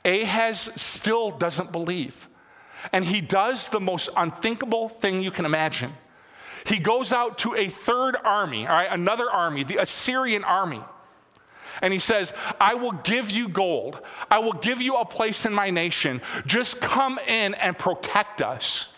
Ahaz 0.05 0.69
still 0.75 1.31
doesn't 1.31 1.71
believe. 1.71 2.29
And 2.93 3.05
he 3.05 3.21
does 3.21 3.69
the 3.69 3.79
most 3.79 4.09
unthinkable 4.15 4.89
thing 4.89 5.21
you 5.21 5.31
can 5.31 5.45
imagine. 5.45 5.93
He 6.65 6.77
goes 6.77 7.11
out 7.11 7.39
to 7.39 7.55
a 7.55 7.69
third 7.69 8.15
army, 8.23 8.67
all 8.67 8.75
right, 8.75 8.91
another 8.91 9.29
army, 9.29 9.63
the 9.63 9.77
Assyrian 9.77 10.43
army. 10.43 10.81
And 11.81 11.91
he 11.91 11.99
says, 11.99 12.33
I 12.59 12.75
will 12.75 12.91
give 12.91 13.31
you 13.31 13.49
gold. 13.49 13.99
I 14.29 14.39
will 14.39 14.53
give 14.53 14.81
you 14.81 14.97
a 14.97 15.05
place 15.05 15.45
in 15.45 15.53
my 15.53 15.71
nation. 15.71 16.21
Just 16.45 16.81
come 16.81 17.17
in 17.27 17.55
and 17.55 17.77
protect 17.77 18.41
us. 18.41 18.90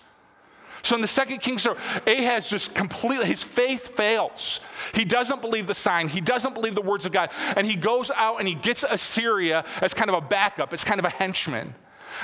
So 0.83 0.95
in 0.95 1.01
the 1.01 1.07
second 1.07 1.39
king 1.39 1.57
story, 1.57 1.77
Ahaz 2.05 2.49
just 2.49 2.75
completely, 2.75 3.25
his 3.25 3.41
faith 3.41 3.95
fails. 3.95 4.59
He 4.93 5.05
doesn't 5.05 5.41
believe 5.41 5.65
the 5.65 5.73
sign. 5.73 6.09
He 6.09 6.19
doesn't 6.19 6.53
believe 6.53 6.75
the 6.75 6.81
words 6.81 7.05
of 7.05 7.13
God. 7.13 7.29
And 7.55 7.65
he 7.65 7.75
goes 7.75 8.11
out 8.11 8.39
and 8.39 8.47
he 8.47 8.53
gets 8.53 8.83
Assyria 8.87 9.63
as 9.81 9.93
kind 9.93 10.09
of 10.09 10.15
a 10.15 10.21
backup, 10.21 10.73
as 10.73 10.83
kind 10.83 10.99
of 10.99 11.05
a 11.05 11.09
henchman. 11.09 11.73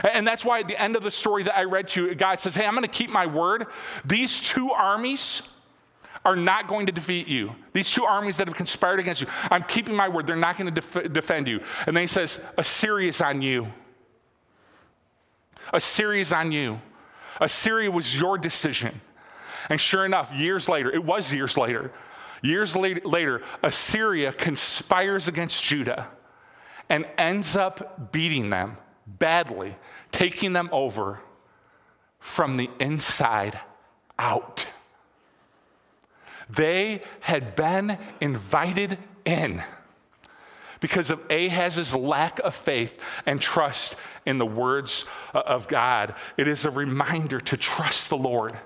And 0.04 0.28
that's 0.28 0.44
why 0.44 0.60
at 0.60 0.68
the 0.68 0.80
end 0.80 0.98
of 0.98 1.04
the 1.04 1.12
story 1.12 1.44
that 1.44 1.58
I 1.58 1.64
read 1.64 1.88
to 1.90 2.08
you, 2.08 2.16
God 2.16 2.40
says, 2.40 2.54
Hey, 2.54 2.66
I'm 2.66 2.74
going 2.74 2.84
to 2.84 2.90
keep 2.90 3.10
my 3.10 3.26
word. 3.26 3.66
These 4.06 4.42
two 4.42 4.72
armies 4.72 5.42
are 6.26 6.36
not 6.36 6.68
going 6.68 6.86
to 6.88 6.92
defeat 6.92 7.30
you. 7.30 7.56
These 7.72 7.92
two 7.92 8.04
armies 8.04 8.38
that 8.38 8.48
have 8.48 8.58
conspired 8.58 9.00
against 9.00 9.22
you, 9.22 9.28
I'm 9.50 9.64
keeping 9.64 9.96
my 9.96 10.10
word. 10.10 10.28
They're 10.28 10.36
not 10.36 10.58
going 10.58 10.74
to 10.74 10.82
def- 10.82 11.14
defend 11.14 11.48
you. 11.48 11.62
And 11.88 11.96
then 11.96 12.04
he 12.04 12.08
says, 12.08 12.40
Assyria 12.58 13.08
is 13.08 13.22
on 13.22 13.42
you. 13.42 13.68
Assyria 15.74 16.22
is 16.22 16.34
on 16.34 16.52
you. 16.52 16.82
Assyria 17.40 17.92
was 17.92 18.16
your 18.16 18.38
decision. 18.38 19.02
And 19.70 19.80
sure 19.80 20.06
enough, 20.06 20.34
years 20.34 20.68
later, 20.68 20.92
it 20.92 21.04
was 21.04 21.32
years 21.32 21.58
later, 21.58 21.92
years 22.42 22.76
later, 22.76 23.42
Assyria 23.62 24.32
conspires 24.32 25.28
against 25.28 25.64
Judah 25.64 26.08
and 26.90 27.06
ends 27.18 27.56
up 27.56 28.12
beating 28.12 28.50
them 28.50 28.78
badly, 29.06 29.76
taking 30.12 30.54
them 30.54 30.70
over 30.72 31.20
from 32.20 32.58
the 32.58 32.70
inside 32.80 33.60
out. 34.18 34.66
They 36.50 37.02
had 37.22 37.56
been 37.56 37.98
invited 38.20 38.98
in 39.24 39.62
because 40.80 41.12
of 41.12 41.24
Ahaz's 41.30 41.94
lack 41.94 42.40
of 42.40 42.56
faith 42.56 43.00
and 43.26 43.40
trust 43.40 43.96
in 44.30 44.38
the 44.38 44.46
words 44.46 45.06
uh, 45.34 45.42
of 45.46 45.68
God. 45.68 46.14
It 46.38 46.48
is 46.48 46.64
a 46.64 46.70
reminder 46.70 47.40
to 47.42 47.58
trust 47.58 48.10
the 48.10 48.18
Lord. 48.18 48.58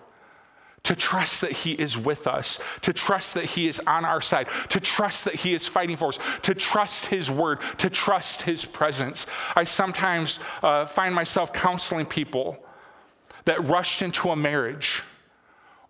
To 0.84 0.96
trust 0.98 1.40
that 1.40 1.54
He 1.54 1.72
is 1.72 1.98
with 1.98 2.28
us, 2.28 2.60
to 2.82 2.92
trust 2.92 3.36
that 3.36 3.46
He 3.46 3.68
is 3.68 3.80
on 3.88 4.04
our 4.04 4.20
side, 4.20 4.50
to 4.68 4.82
trust 4.82 5.24
that 5.24 5.36
He 5.36 5.54
is 5.54 5.66
fighting 5.66 5.96
for 5.96 6.10
us, 6.10 6.20
to 6.42 6.54
trust 6.54 7.06
His 7.06 7.32
word, 7.32 7.60
to 7.78 7.90
trust 7.90 8.42
His 8.42 8.66
presence. 8.66 9.26
I 9.56 9.64
sometimes 9.64 10.42
uh, 10.62 10.86
find 10.86 11.16
myself 11.16 11.54
counseling 11.54 12.06
people 12.06 12.58
that 13.46 13.64
rushed 13.64 14.02
into 14.02 14.30
a 14.30 14.36
marriage 14.36 15.04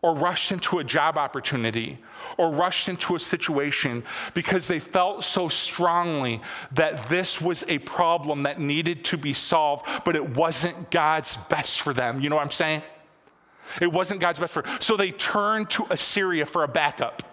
or 0.04 0.14
rushed 0.14 0.52
into 0.52 0.78
a 0.78 0.84
job 0.84 1.18
opportunity 1.18 1.98
or 2.38 2.52
rushed 2.52 2.90
into 2.90 3.16
a 3.16 3.20
situation 3.20 4.04
because 4.34 4.68
they 4.68 4.80
felt 4.80 5.24
so 5.24 5.48
strongly 5.48 6.42
that 6.72 7.08
this 7.08 7.42
was 7.42 7.64
a 7.68 7.80
problem 7.80 8.44
that 8.44 8.60
needed 8.60 9.04
to 9.06 9.18
be 9.18 9.34
solved, 9.34 9.88
but 10.06 10.16
it 10.16 10.36
wasn't 10.36 10.92
God's 10.92 11.38
best 11.50 11.82
for 11.82 11.94
them. 11.94 12.20
You 12.20 12.30
know 12.30 12.36
what 12.36 12.44
I'm 12.44 12.52
saying? 12.52 12.84
It 13.82 13.92
wasn't 13.92 14.20
God's 14.20 14.40
best 14.40 14.54
for 14.54 14.64
So 14.80 14.98
they 14.98 15.12
turned 15.12 15.70
to 15.72 15.88
Assyria 15.90 16.46
for 16.46 16.64
a 16.64 16.68
backup. 16.68 17.24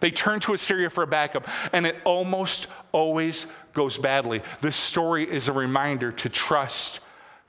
They 0.00 0.10
turn 0.10 0.40
to 0.40 0.54
Assyria 0.54 0.90
for 0.90 1.02
a 1.02 1.06
backup, 1.06 1.48
and 1.72 1.86
it 1.86 1.96
almost 2.04 2.66
always 2.92 3.46
goes 3.72 3.98
badly. 3.98 4.42
This 4.60 4.76
story 4.76 5.24
is 5.24 5.48
a 5.48 5.52
reminder 5.52 6.12
to 6.12 6.28
trust 6.28 7.00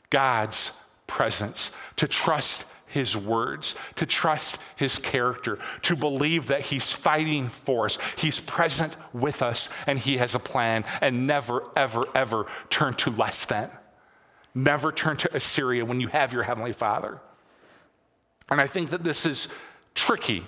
God's 0.10 0.72
presence, 1.08 1.72
to 1.98 2.08
trust 2.08 2.66
his 2.88 3.16
words, 3.16 3.76
to 3.96 4.06
trust 4.06 4.58
his 4.76 4.98
character, 4.98 5.60
to 5.84 5.96
believe 5.96 6.48
that 6.48 6.62
he's 6.62 6.92
fighting 6.92 7.50
for 7.50 7.86
us, 7.86 7.98
he's 8.16 8.40
present 8.40 8.96
with 9.14 9.42
us, 9.42 9.70
and 9.86 10.00
he 10.00 10.18
has 10.18 10.34
a 10.34 10.40
plan, 10.40 10.84
and 11.02 11.28
never, 11.28 11.64
ever, 11.76 12.04
ever 12.16 12.46
turn 12.70 12.94
to 12.96 13.12
less 13.12 13.46
than. 13.46 13.70
Never 14.56 14.92
turn 14.92 15.18
to 15.18 15.36
Assyria 15.36 15.86
when 15.86 16.02
you 16.02 16.08
have 16.08 16.34
your 16.34 16.44
heavenly 16.44 16.74
father. 16.74 17.20
And 18.50 18.60
I 18.60 18.68
think 18.68 18.90
that 18.90 19.04
this 19.04 19.26
is 19.26 19.48
tricky 19.94 20.46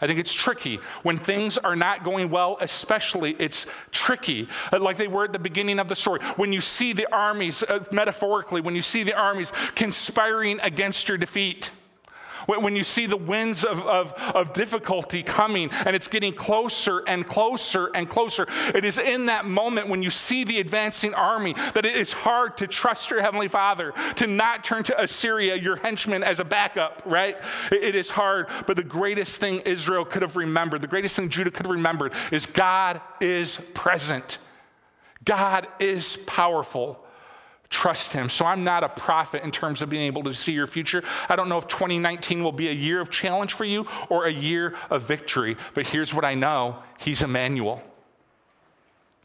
I 0.00 0.06
think 0.06 0.20
it's 0.20 0.32
tricky. 0.32 0.76
When 1.02 1.18
things 1.18 1.58
are 1.58 1.74
not 1.74 2.04
going 2.04 2.30
well, 2.30 2.56
especially, 2.60 3.34
it's 3.38 3.66
tricky. 3.90 4.48
Uh, 4.72 4.80
like 4.80 4.96
they 4.96 5.08
were 5.08 5.24
at 5.24 5.32
the 5.32 5.38
beginning 5.38 5.78
of 5.78 5.88
the 5.88 5.96
story. 5.96 6.20
When 6.36 6.52
you 6.52 6.60
see 6.60 6.92
the 6.92 7.12
armies, 7.12 7.62
uh, 7.64 7.84
metaphorically, 7.90 8.60
when 8.60 8.76
you 8.76 8.82
see 8.82 9.02
the 9.02 9.14
armies 9.14 9.52
conspiring 9.74 10.60
against 10.60 11.08
your 11.08 11.18
defeat, 11.18 11.70
when 12.48 12.74
you 12.74 12.82
see 12.82 13.04
the 13.04 13.16
winds 13.16 13.62
of, 13.62 13.80
of, 13.86 14.14
of 14.34 14.54
difficulty 14.54 15.22
coming 15.22 15.70
and 15.70 15.94
it's 15.94 16.08
getting 16.08 16.32
closer 16.32 17.02
and 17.06 17.26
closer 17.26 17.90
and 17.94 18.08
closer, 18.08 18.46
it 18.74 18.86
is 18.86 18.98
in 18.98 19.26
that 19.26 19.44
moment 19.44 19.88
when 19.88 20.02
you 20.02 20.08
see 20.08 20.44
the 20.44 20.58
advancing 20.58 21.12
army 21.12 21.52
that 21.74 21.84
it 21.84 21.94
is 21.94 22.12
hard 22.12 22.56
to 22.56 22.66
trust 22.66 23.10
your 23.10 23.20
Heavenly 23.20 23.48
Father, 23.48 23.92
to 24.16 24.26
not 24.26 24.64
turn 24.64 24.82
to 24.84 24.98
Assyria, 24.98 25.56
your 25.56 25.76
henchman, 25.76 26.22
as 26.22 26.40
a 26.40 26.44
backup, 26.44 27.02
right? 27.04 27.36
It, 27.70 27.82
it 27.82 27.94
is 27.94 28.08
hard, 28.08 28.46
but 28.66 28.76
the 28.76 28.84
greatest 28.84 29.38
thing 29.38 29.60
Israel 29.60 30.06
could 30.06 30.22
have 30.22 30.36
remembered, 30.36 30.80
the 30.80 30.88
greatest 30.88 31.16
thing 31.16 31.28
Judah 31.28 31.50
could 31.50 31.66
have 31.66 31.74
remembered 31.74 32.14
is 32.32 32.46
God 32.46 33.02
is 33.20 33.58
present. 33.74 34.38
God 35.24 35.66
is 35.78 36.16
powerful 36.16 37.04
trust 37.70 38.12
him. 38.12 38.28
So 38.28 38.46
I'm 38.46 38.64
not 38.64 38.82
a 38.82 38.88
prophet 38.88 39.42
in 39.42 39.50
terms 39.50 39.82
of 39.82 39.90
being 39.90 40.04
able 40.04 40.24
to 40.24 40.34
see 40.34 40.52
your 40.52 40.66
future. 40.66 41.02
I 41.28 41.36
don't 41.36 41.48
know 41.48 41.58
if 41.58 41.68
2019 41.68 42.42
will 42.42 42.52
be 42.52 42.68
a 42.68 42.72
year 42.72 43.00
of 43.00 43.10
challenge 43.10 43.54
for 43.54 43.64
you 43.64 43.86
or 44.08 44.26
a 44.26 44.32
year 44.32 44.74
of 44.90 45.02
victory, 45.02 45.56
but 45.74 45.86
here's 45.86 46.14
what 46.14 46.24
I 46.24 46.34
know 46.34 46.82
He's 46.98 47.22
Emmanuel. 47.22 47.82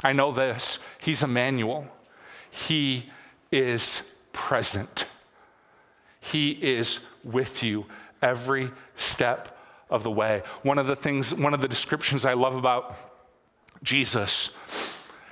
I 0.03 0.13
know 0.13 0.31
this 0.31 0.79
He's 0.99 1.23
Emmanuel. 1.23 1.87
He 2.51 3.09
is 3.51 4.03
present, 4.33 5.05
He 6.19 6.51
is 6.51 6.99
with 7.23 7.63
you 7.63 7.85
every 8.21 8.71
step 8.95 9.57
of 9.89 10.03
the 10.03 10.11
way. 10.11 10.43
One 10.63 10.79
of 10.79 10.87
the 10.87 10.95
things, 10.95 11.33
one 11.33 11.53
of 11.53 11.61
the 11.61 11.67
descriptions 11.67 12.25
I 12.25 12.33
love 12.33 12.55
about 12.55 12.95
Jesus 13.83 14.55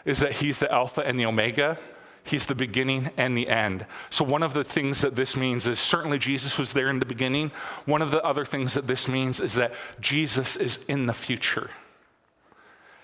is 0.06 0.20
that 0.20 0.34
He's 0.34 0.60
the 0.60 0.72
Alpha 0.72 1.02
and 1.02 1.20
the 1.20 1.26
Omega 1.26 1.78
He's 2.24 2.46
the 2.46 2.56
beginning 2.56 3.10
and 3.18 3.36
the 3.36 3.48
end. 3.48 3.86
So, 4.10 4.24
one 4.24 4.44
of 4.44 4.54
the 4.54 4.64
things 4.64 5.02
that 5.02 5.16
this 5.16 5.36
means 5.36 5.66
is 5.68 5.80
certainly 5.80 6.20
Jesus 6.20 6.58
was 6.58 6.74
there 6.74 6.90
in 6.90 7.00
the 7.00 7.06
beginning. 7.06 7.52
One 7.86 8.02
of 8.02 8.12
the 8.12 8.24
other 8.24 8.46
things 8.46 8.76
that 8.76 8.88
this 8.88 9.08
means 9.08 9.40
is 9.40 9.56
that 9.56 9.74
Jesus 10.00 10.56
is 10.56 10.80
in 10.88 11.08
the 11.08 11.14
future. 11.14 11.72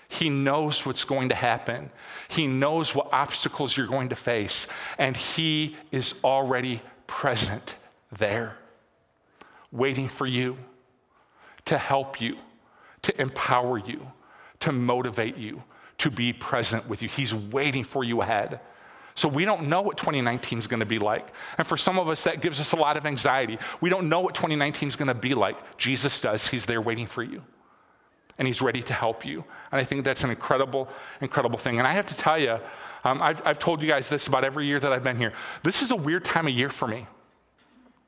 He 0.08 0.30
knows 0.30 0.86
what's 0.86 1.04
going 1.04 1.28
to 1.28 1.34
happen. 1.34 1.90
He 2.28 2.46
knows 2.46 2.94
what 2.94 3.12
obstacles 3.12 3.76
you're 3.76 3.86
going 3.86 4.08
to 4.08 4.16
face, 4.16 4.66
and 4.96 5.16
He 5.16 5.76
is 5.90 6.14
already 6.24 6.80
present 7.06 7.74
there, 8.10 8.56
waiting 9.72 10.08
for 10.08 10.26
you 10.26 10.58
to 11.66 11.76
help 11.76 12.20
you, 12.20 12.36
to 13.02 13.20
empower 13.20 13.78
you, 13.78 14.12
to 14.60 14.72
motivate 14.72 15.36
you, 15.36 15.62
to 15.98 16.10
be 16.10 16.32
present 16.32 16.88
with 16.88 17.02
you. 17.02 17.08
He's 17.08 17.34
waiting 17.34 17.84
for 17.84 18.02
you 18.04 18.22
ahead. 18.22 18.60
So 19.18 19.26
we 19.26 19.44
don't 19.44 19.68
know 19.68 19.82
what 19.82 19.96
2019 19.96 20.60
is 20.60 20.68
going 20.68 20.78
to 20.78 20.86
be 20.86 21.00
like. 21.00 21.32
And 21.58 21.66
for 21.66 21.76
some 21.76 21.98
of 21.98 22.08
us, 22.08 22.22
that 22.22 22.40
gives 22.40 22.60
us 22.60 22.70
a 22.70 22.76
lot 22.76 22.96
of 22.96 23.04
anxiety. 23.04 23.58
We 23.80 23.90
don't 23.90 24.08
know 24.08 24.20
what 24.20 24.36
2019 24.36 24.88
is 24.88 24.94
going 24.94 25.08
to 25.08 25.14
be 25.14 25.34
like. 25.34 25.76
Jesus 25.76 26.20
does. 26.20 26.46
He's 26.46 26.66
there 26.66 26.80
waiting 26.80 27.08
for 27.08 27.24
you 27.24 27.42
and 28.38 28.46
He's 28.46 28.62
ready 28.62 28.80
to 28.80 28.92
help 28.92 29.26
you. 29.26 29.44
And 29.72 29.80
I 29.80 29.82
think 29.82 30.04
that's 30.04 30.22
an 30.22 30.30
incredible, 30.30 30.88
incredible 31.20 31.58
thing. 31.58 31.80
And 31.80 31.88
I 31.88 31.94
have 31.94 32.06
to 32.06 32.16
tell 32.16 32.38
you, 32.38 32.60
um, 33.02 33.20
I've, 33.20 33.44
I've 33.44 33.58
told 33.58 33.82
you 33.82 33.88
guys 33.88 34.08
this 34.08 34.28
about 34.28 34.44
every 34.44 34.66
year 34.66 34.78
that 34.78 34.92
I've 34.92 35.02
been 35.02 35.16
here. 35.16 35.32
This 35.64 35.82
is 35.82 35.90
a 35.90 35.96
weird 35.96 36.24
time 36.24 36.46
of 36.46 36.54
year 36.54 36.70
for 36.70 36.86
me. 36.86 37.08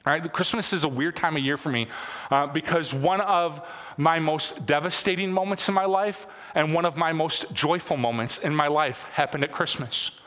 All 0.07 0.13
right, 0.13 0.33
Christmas 0.33 0.73
is 0.73 0.85
a 0.85 0.89
weird 0.89 1.17
time 1.17 1.37
of 1.37 1.43
year 1.43 1.57
for 1.57 1.71
me 1.71 1.89
uh, 2.31 2.47
because 2.47 2.95
one 2.95 3.21
of 3.21 3.69
my 3.97 4.21
most 4.21 4.65
devastating 4.65 5.33
moments 5.33 5.69
in 5.69 5.75
my 5.75 5.87
life 5.87 6.29
and 6.55 6.73
one 6.73 6.85
of 6.85 6.97
my 6.97 7.13
most 7.13 7.53
joyful 7.53 7.97
moments 7.97 8.39
in 8.39 8.55
my 8.55 8.69
life 8.69 9.03
happened 9.15 9.43
at 9.43 9.51
Christmas. 9.51 10.20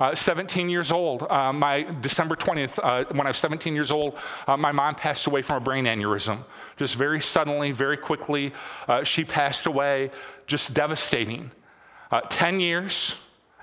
Uh, 0.00 0.14
17 0.14 0.70
years 0.70 0.90
old, 0.90 1.26
uh, 1.28 1.52
my 1.52 1.82
December 2.00 2.34
20th, 2.34 2.78
uh, 2.82 3.04
when 3.12 3.26
I 3.26 3.30
was 3.30 3.36
17 3.36 3.74
years 3.74 3.90
old, 3.90 4.16
uh, 4.46 4.56
my 4.56 4.72
mom 4.72 4.94
passed 4.94 5.26
away 5.26 5.42
from 5.42 5.56
a 5.56 5.60
brain 5.60 5.84
aneurysm. 5.84 6.38
Just 6.78 6.96
very 6.96 7.20
suddenly, 7.20 7.70
very 7.70 7.98
quickly, 7.98 8.54
uh, 8.88 9.04
she 9.04 9.24
passed 9.24 9.66
away, 9.66 10.10
just 10.46 10.72
devastating. 10.72 11.50
Uh, 12.10 12.22
10 12.30 12.60
years 12.60 13.16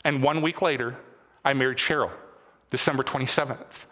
and 0.06 0.22
one 0.22 0.44
week 0.44 0.62
later, 0.62 0.96
I 1.44 1.54
married 1.54 1.80
Cheryl, 1.80 2.12
December 2.70 3.02
27th. 3.02 3.88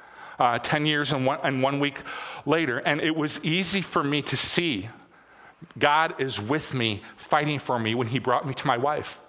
10 0.62 0.86
years 0.86 1.13
and 1.13 1.25
one, 1.25 1.39
and 1.41 1.63
one 1.63 1.79
week 1.79 1.97
later, 2.45 2.77
and 2.79 3.01
it 3.01 3.15
was 3.15 3.43
easy 3.43 3.81
for 3.81 4.03
me 4.03 4.21
to 4.21 4.38
see 4.38 4.89
God 5.79 6.21
is 6.21 6.39
with 6.39 6.75
me, 6.75 7.01
fighting 7.15 7.58
for 7.58 7.79
me 7.79 7.95
when 7.95 8.08
He 8.08 8.19
brought 8.19 8.45
me 8.45 8.53
to 8.53 8.67
my 8.67 8.77
wife. 8.77 9.19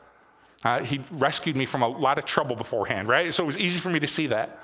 Uh, 0.65 0.81
he 0.83 1.01
rescued 1.11 1.57
me 1.57 1.67
from 1.67 1.83
a 1.83 1.89
lot 1.89 2.19
of 2.19 2.25
trouble 2.25 2.57
beforehand, 2.57 3.09
right? 3.09 3.33
So 3.33 3.43
it 3.43 3.47
was 3.47 3.59
easy 3.59 3.79
for 3.79 3.91
me 3.91 4.01
to 4.01 4.07
see 4.07 4.27
that. 4.29 4.59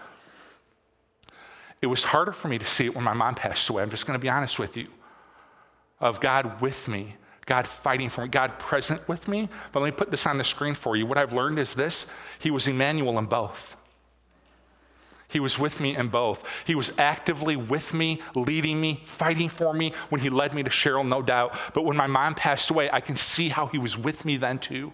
It 1.80 1.86
was 1.86 2.04
harder 2.04 2.32
for 2.32 2.48
me 2.48 2.58
to 2.58 2.64
see 2.64 2.86
it 2.86 2.94
when 2.94 3.04
my 3.04 3.12
mom 3.12 3.34
passed 3.34 3.68
away. 3.68 3.82
I'm 3.82 3.90
just 3.90 4.06
going 4.06 4.18
to 4.18 4.22
be 4.22 4.28
honest 4.28 4.58
with 4.58 4.76
you. 4.76 4.86
Of 6.00 6.20
God 6.20 6.60
with 6.60 6.88
me, 6.88 7.16
God 7.46 7.66
fighting 7.66 8.08
for 8.08 8.22
me, 8.22 8.28
God 8.28 8.58
present 8.58 9.06
with 9.08 9.28
me. 9.28 9.48
But 9.70 9.80
let 9.80 9.86
me 9.86 9.96
put 9.96 10.10
this 10.10 10.26
on 10.26 10.38
the 10.38 10.44
screen 10.44 10.74
for 10.74 10.96
you. 10.96 11.06
What 11.06 11.18
I've 11.18 11.32
learned 11.32 11.58
is 11.58 11.74
this 11.74 12.06
He 12.38 12.50
was 12.50 12.66
Emmanuel 12.66 13.18
in 13.18 13.26
both. 13.26 13.76
He 15.28 15.40
was 15.40 15.58
with 15.58 15.80
me 15.80 15.96
in 15.96 16.08
both. 16.08 16.46
He 16.66 16.74
was 16.74 16.92
actively 16.98 17.56
with 17.56 17.94
me, 17.94 18.20
leading 18.34 18.80
me, 18.80 19.02
fighting 19.06 19.48
for 19.48 19.72
me 19.72 19.94
when 20.10 20.20
he 20.20 20.28
led 20.28 20.52
me 20.52 20.62
to 20.62 20.68
Cheryl, 20.68 21.08
no 21.08 21.22
doubt. 21.22 21.56
But 21.72 21.84
when 21.84 21.96
my 21.96 22.06
mom 22.06 22.34
passed 22.34 22.68
away, 22.68 22.90
I 22.92 23.00
can 23.00 23.16
see 23.16 23.48
how 23.48 23.66
he 23.66 23.78
was 23.78 23.96
with 23.96 24.26
me 24.26 24.36
then 24.36 24.58
too 24.58 24.92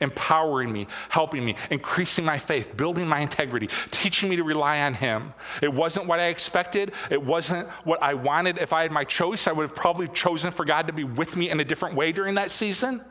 empowering 0.00 0.72
me, 0.72 0.86
helping 1.08 1.44
me, 1.44 1.56
increasing 1.70 2.24
my 2.24 2.38
faith, 2.38 2.76
building 2.76 3.08
my 3.08 3.20
integrity, 3.20 3.68
teaching 3.90 4.28
me 4.28 4.36
to 4.36 4.44
rely 4.44 4.80
on 4.80 4.94
Him. 4.94 5.34
It 5.60 5.72
wasn't 5.72 6.06
what 6.06 6.20
I 6.20 6.26
expected. 6.26 6.92
It 7.10 7.22
wasn't 7.22 7.68
what 7.84 8.02
I 8.02 8.14
wanted. 8.14 8.58
If 8.58 8.72
I 8.72 8.82
had 8.82 8.92
my 8.92 9.04
choice, 9.04 9.46
I 9.46 9.52
would 9.52 9.68
have 9.68 9.74
probably 9.74 10.08
chosen 10.08 10.52
for 10.52 10.64
God 10.64 10.86
to 10.86 10.92
be 10.92 11.04
with 11.04 11.36
me 11.36 11.50
in 11.50 11.58
a 11.60 11.64
different 11.64 11.96
way 11.96 12.12
during 12.12 12.36
that 12.36 12.50
season. 12.50 13.02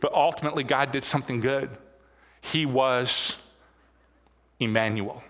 But 0.00 0.12
ultimately, 0.14 0.64
God 0.64 0.92
did 0.92 1.04
something 1.04 1.40
good. 1.40 1.70
He 2.40 2.64
was 2.64 3.36
Emmanuel, 4.58 5.22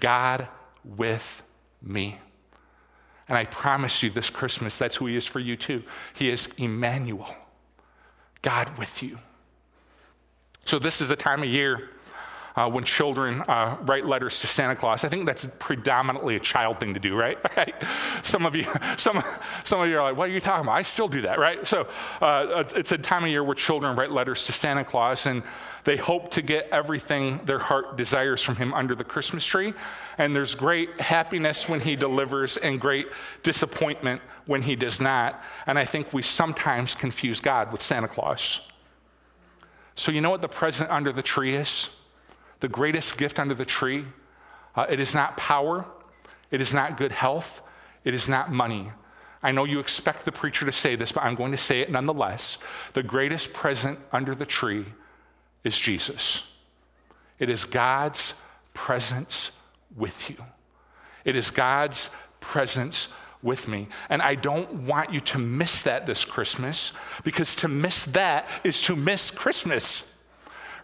God 0.00 0.48
with 0.84 1.42
me. 1.82 2.18
And 3.28 3.38
I 3.38 3.44
promise 3.44 4.02
you 4.02 4.10
this 4.10 4.28
Christmas, 4.30 4.76
that's 4.76 4.96
who 4.96 5.06
He 5.06 5.16
is 5.16 5.26
for 5.26 5.38
you 5.38 5.56
too. 5.56 5.84
He 6.14 6.30
is 6.30 6.48
Emmanuel. 6.56 7.36
God 8.42 8.78
with 8.78 9.02
you. 9.02 9.18
So, 10.64 10.78
this 10.78 11.00
is 11.00 11.10
a 11.10 11.16
time 11.16 11.42
of 11.42 11.48
year 11.48 11.90
uh, 12.56 12.68
when 12.68 12.84
children 12.84 13.42
uh, 13.42 13.76
write 13.82 14.06
letters 14.06 14.40
to 14.40 14.46
Santa 14.46 14.76
Claus. 14.76 15.04
I 15.04 15.08
think 15.08 15.26
that's 15.26 15.46
predominantly 15.58 16.36
a 16.36 16.40
child 16.40 16.80
thing 16.80 16.94
to 16.94 17.00
do, 17.00 17.16
right? 17.16 17.38
right? 17.56 17.74
Some 18.22 18.46
of 18.46 18.54
you, 18.54 18.66
some, 18.96 19.22
some 19.64 19.80
of 19.80 19.88
you 19.88 19.98
are 19.98 20.02
like, 20.02 20.16
"What 20.16 20.28
are 20.28 20.32
you 20.32 20.40
talking 20.40 20.64
about?" 20.64 20.76
I 20.76 20.82
still 20.82 21.08
do 21.08 21.22
that, 21.22 21.38
right? 21.38 21.66
So, 21.66 21.88
uh, 22.20 22.64
it's 22.74 22.92
a 22.92 22.98
time 22.98 23.24
of 23.24 23.30
year 23.30 23.44
where 23.44 23.54
children 23.54 23.96
write 23.96 24.10
letters 24.10 24.46
to 24.46 24.52
Santa 24.52 24.84
Claus, 24.84 25.26
and 25.26 25.42
they 25.84 25.96
hope 25.96 26.30
to 26.32 26.42
get 26.42 26.68
everything 26.70 27.40
their 27.44 27.58
heart 27.58 27.96
desires 27.96 28.42
from 28.42 28.56
him 28.56 28.74
under 28.74 28.94
the 28.94 29.04
Christmas 29.04 29.44
tree. 29.44 29.72
And 30.18 30.34
there's 30.34 30.54
great 30.54 31.00
happiness 31.00 31.68
when 31.68 31.80
he 31.80 31.96
delivers 31.96 32.56
and 32.56 32.80
great 32.80 33.08
disappointment 33.42 34.20
when 34.46 34.62
he 34.62 34.76
does 34.76 35.00
not. 35.00 35.42
And 35.66 35.78
I 35.78 35.84
think 35.84 36.12
we 36.12 36.22
sometimes 36.22 36.94
confuse 36.94 37.40
God 37.40 37.72
with 37.72 37.82
Santa 37.82 38.08
Claus. 38.08 38.68
So, 39.94 40.12
you 40.12 40.20
know 40.20 40.30
what 40.30 40.42
the 40.42 40.48
present 40.48 40.90
under 40.90 41.12
the 41.12 41.22
tree 41.22 41.54
is? 41.54 41.96
The 42.60 42.68
greatest 42.68 43.16
gift 43.16 43.38
under 43.38 43.54
the 43.54 43.64
tree? 43.64 44.04
Uh, 44.74 44.86
it 44.88 45.00
is 45.00 45.14
not 45.14 45.36
power, 45.36 45.84
it 46.50 46.60
is 46.60 46.72
not 46.72 46.96
good 46.96 47.12
health, 47.12 47.60
it 48.04 48.14
is 48.14 48.28
not 48.28 48.52
money. 48.52 48.92
I 49.42 49.52
know 49.52 49.64
you 49.64 49.80
expect 49.80 50.24
the 50.26 50.32
preacher 50.32 50.66
to 50.66 50.72
say 50.72 50.96
this, 50.96 51.12
but 51.12 51.22
I'm 51.22 51.34
going 51.34 51.52
to 51.52 51.58
say 51.58 51.80
it 51.80 51.90
nonetheless. 51.90 52.58
The 52.92 53.02
greatest 53.02 53.52
present 53.52 53.98
under 54.12 54.34
the 54.34 54.44
tree 54.44 54.86
is 55.64 55.78
Jesus. 55.78 56.42
It 57.38 57.48
is 57.48 57.64
God's 57.64 58.34
presence 58.74 59.52
with 59.96 60.30
you. 60.30 60.36
It 61.24 61.36
is 61.36 61.50
God's 61.50 62.10
presence 62.40 63.08
with 63.42 63.68
me. 63.68 63.88
And 64.08 64.20
I 64.22 64.34
don't 64.34 64.72
want 64.86 65.12
you 65.12 65.20
to 65.20 65.38
miss 65.38 65.82
that 65.82 66.06
this 66.06 66.24
Christmas 66.24 66.92
because 67.24 67.56
to 67.56 67.68
miss 67.68 68.04
that 68.06 68.48
is 68.64 68.82
to 68.82 68.96
miss 68.96 69.30
Christmas. 69.30 70.12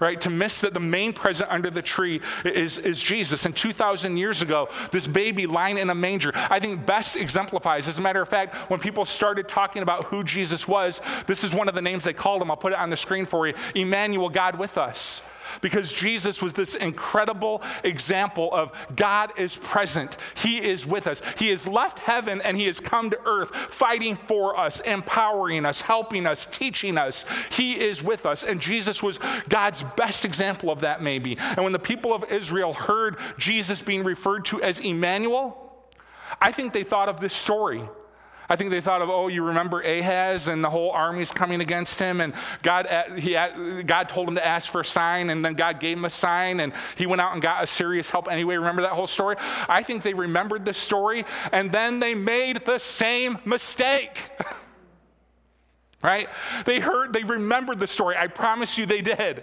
Right? 0.01 0.21
To 0.23 0.31
miss 0.31 0.61
that 0.61 0.75
the 0.75 0.81
main 0.81 1.13
present 1.13 1.51
under 1.51 1.71
the 1.71 1.83
tree 1.83 2.21
is, 2.45 2.79
is 2.79 3.03
Jesus. 3.03 3.45
And 3.45 3.57
2,000 3.57 4.17
years 4.17 4.43
ago, 4.43 4.69
this 4.93 5.07
baby 5.07 5.47
lying 5.47 5.79
in 5.79 5.91
a 5.91 5.95
manger, 5.95 6.33
I 6.35 6.61
think 6.61 6.87
best 6.87 7.17
exemplifies. 7.17 7.89
As 7.89 7.99
a 7.99 8.03
matter 8.03 8.21
of 8.21 8.29
fact, 8.29 8.55
when 8.71 8.81
people 8.81 9.05
started 9.05 9.49
talking 9.49 9.83
about 9.83 10.05
who 10.05 10.25
Jesus 10.25 10.69
was, 10.69 11.01
this 11.27 11.45
is 11.45 11.55
one 11.55 11.69
of 11.69 11.75
the 11.75 11.83
names 11.83 12.05
they 12.05 12.13
called 12.13 12.43
him. 12.43 12.51
I'll 12.51 12.57
put 12.57 12.73
it 12.73 12.79
on 12.79 12.91
the 12.91 12.97
screen 12.97 13.27
for 13.27 13.47
you 13.47 13.55
Emmanuel, 13.75 14.29
God 14.29 14.59
with 14.59 14.79
us 14.79 15.23
because 15.61 15.93
Jesus 15.93 16.43
was 16.43 16.53
this 16.53 16.75
incredible 16.75 17.63
example 17.85 18.53
of 18.53 18.73
God 18.95 19.33
is 19.37 19.57
present. 19.57 20.17
He 20.35 20.59
is 20.59 20.87
with 20.87 21.07
us. 21.07 21.21
He 21.39 21.49
has 21.49 21.67
left 21.67 22.01
heaven 22.01 22.41
and 22.43 22.57
he 22.57 22.67
has 22.67 22.81
come 22.81 23.11
to 23.11 23.19
earth 23.25 23.55
fighting 23.55 24.17
for 24.17 24.59
us, 24.59 24.81
empowering 24.81 25.65
us, 25.65 25.81
helping 25.81 26.27
us, 26.27 26.47
teaching 26.47 26.99
us. 26.99 27.25
He 27.51 27.81
is 27.81 28.03
with 28.03 28.27
us. 28.27 28.43
And 28.43 28.61
Jesus 28.61 29.03
was 29.03 29.19
God's 29.49 29.83
best 29.97 30.25
example 30.25 30.71
of 30.71 30.81
that, 30.81 31.03
maybe. 31.03 31.37
And 31.39 31.59
when 31.59 31.73
the 31.73 31.79
people 31.79 32.13
of 32.13 32.25
Israel 32.31 32.73
heard 32.73 33.17
Jesus 33.39 33.83
being 33.83 34.05
referred 34.05 34.45
to 34.47 34.63
as 34.63 34.79
Emmanuel, 34.79 35.63
I 36.41 36.53
think 36.53 36.73
they 36.73 36.85
thought 36.85 37.09
of 37.09 37.21
this 37.21 37.35
story. 37.35 37.83
I 38.49 38.57
think 38.57 38.71
they 38.71 38.81
thought 38.81 39.03
of, 39.03 39.11
oh, 39.11 39.29
you 39.29 39.43
remember 39.43 39.81
Ahaz 39.81 40.49
and 40.49 40.63
the 40.63 40.71
whole 40.71 40.91
army's 40.91 41.33
coming 41.33 41.61
against 41.61 41.99
him, 41.99 42.21
and 42.21 42.33
God, 42.63 42.87
he, 43.19 43.33
God 43.83 44.09
told 44.09 44.29
him 44.29 44.37
to 44.37 44.47
ask 44.47 44.71
for 44.71 44.83
a 44.83 44.85
sign, 44.85 45.31
and 45.31 45.45
then 45.45 45.55
God 45.55 45.81
gave 45.81 45.97
him 45.99 46.05
a 46.05 46.11
sign, 46.11 46.61
and 46.61 46.73
he 46.97 47.07
went 47.07 47.21
out 47.21 47.33
and 47.33 47.43
got 47.43 47.65
Assyria's 47.65 48.11
help 48.11 48.29
anyway. 48.31 48.57
Remember 48.57 48.83
that 48.83 48.93
whole 48.93 49.07
story? 49.07 49.37
I 49.69 49.83
think 49.83 50.03
they 50.03 50.15
remembered 50.15 50.65
the 50.65 50.75
story, 50.75 51.25
and 51.53 51.73
then 51.73 52.01
they 52.01 52.15
made 52.15 52.65
the 52.65 52.79
same 52.79 53.39
mistake. 53.45 54.31
right? 56.03 56.29
They 56.67 56.81
heard, 56.81 57.13
they 57.13 57.25
remembered 57.25 57.81
the 57.81 57.87
story. 57.87 58.17
I 58.17 58.29
promise 58.29 58.79
you 58.79 58.87
they 58.87 59.01
did. 59.01 59.43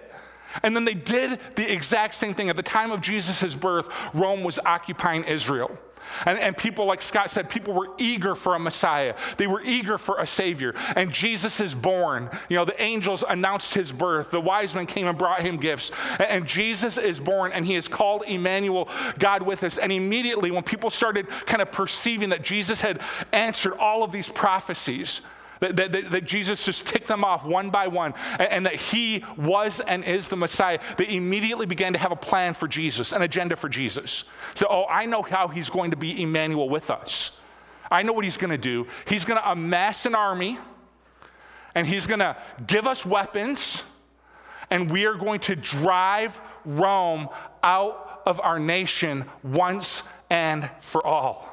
And 0.61 0.75
then 0.75 0.85
they 0.85 0.93
did 0.93 1.39
the 1.55 1.71
exact 1.71 2.13
same 2.13 2.35
thing. 2.35 2.49
At 2.49 2.55
the 2.55 2.63
time 2.63 2.91
of 2.91 3.01
Jesus' 3.01 3.55
birth, 3.55 3.89
Rome 4.13 4.43
was 4.43 4.59
occupying 4.59 5.23
Israel. 5.23 5.77
And, 6.25 6.37
and 6.39 6.57
people, 6.57 6.85
like 6.85 7.01
Scott 7.01 7.29
said, 7.29 7.49
people 7.49 7.73
were 7.73 7.89
eager 7.97 8.35
for 8.35 8.55
a 8.55 8.59
Messiah. 8.59 9.15
They 9.37 9.47
were 9.47 9.61
eager 9.63 9.97
for 9.97 10.19
a 10.19 10.27
Savior. 10.27 10.73
And 10.95 11.11
Jesus 11.11 11.59
is 11.59 11.73
born. 11.73 12.29
You 12.49 12.57
know, 12.57 12.65
the 12.65 12.81
angels 12.81 13.23
announced 13.27 13.73
his 13.73 13.91
birth. 13.91 14.31
The 14.31 14.41
wise 14.41 14.75
men 14.75 14.85
came 14.85 15.07
and 15.07 15.17
brought 15.17 15.41
him 15.41 15.57
gifts. 15.57 15.91
And, 16.11 16.29
and 16.29 16.47
Jesus 16.47 16.97
is 16.97 17.19
born, 17.19 17.51
and 17.51 17.65
he 17.65 17.75
is 17.75 17.87
called 17.87 18.23
Emmanuel, 18.27 18.89
God 19.19 19.43
with 19.43 19.63
us. 19.63 19.77
And 19.77 19.91
immediately, 19.91 20.51
when 20.51 20.63
people 20.63 20.89
started 20.89 21.27
kind 21.45 21.61
of 21.61 21.71
perceiving 21.71 22.29
that 22.29 22.43
Jesus 22.43 22.81
had 22.81 22.99
answered 23.31 23.73
all 23.73 24.03
of 24.03 24.11
these 24.11 24.29
prophecies, 24.29 25.21
that, 25.63 25.91
that, 25.91 26.11
that, 26.11 26.25
Jesus 26.25 26.65
just 26.65 26.85
ticked 26.87 27.07
them 27.07 27.23
off 27.23 27.45
one 27.45 27.69
by 27.69 27.87
one, 27.87 28.13
and, 28.33 28.51
and, 28.51 28.65
that 28.65 28.75
he 28.75 29.23
was 29.37 29.79
and 29.79 30.03
is 30.03 30.27
the 30.27 30.35
Messiah. 30.35 30.79
They 30.97 31.15
immediately 31.15 31.65
began 31.65 31.93
to 31.93 31.99
have 31.99 32.11
a 32.11 32.17
plan 32.17 32.53
for 32.53 32.67
Jesus, 32.67 33.13
an 33.13 33.21
agenda 33.21 33.55
for 33.55 33.69
Jesus. 33.69 34.25
So, 34.55 34.67
oh, 34.69 34.85
I 34.89 35.05
know 35.05 35.21
how 35.21 35.47
he's 35.47 35.69
going 35.69 35.91
to 35.91 35.97
be 35.97 36.21
Emmanuel 36.21 36.69
with 36.69 36.91
us. 36.91 37.39
I 37.89 38.01
know 38.01 38.11
what 38.13 38.25
he's 38.25 38.37
going 38.37 38.51
to 38.51 38.57
do. 38.57 38.87
He's 39.07 39.23
going 39.23 39.39
to 39.39 39.51
amass 39.51 40.05
an 40.05 40.15
army, 40.15 40.57
And 41.75 41.87
He's 41.87 42.07
going 42.07 42.19
to 42.19 42.35
give 42.65 42.87
us 42.87 43.05
weapons, 43.05 43.83
and 44.69 44.91
we 44.91 45.05
are 45.05 45.15
going 45.15 45.39
to 45.41 45.55
drive 45.55 46.39
Rome 46.65 47.29
out 47.63 48.21
of 48.25 48.39
our 48.41 48.59
nation 48.59 49.25
once 49.43 50.03
and 50.29 50.69
for 50.79 51.05
all. 51.05 51.52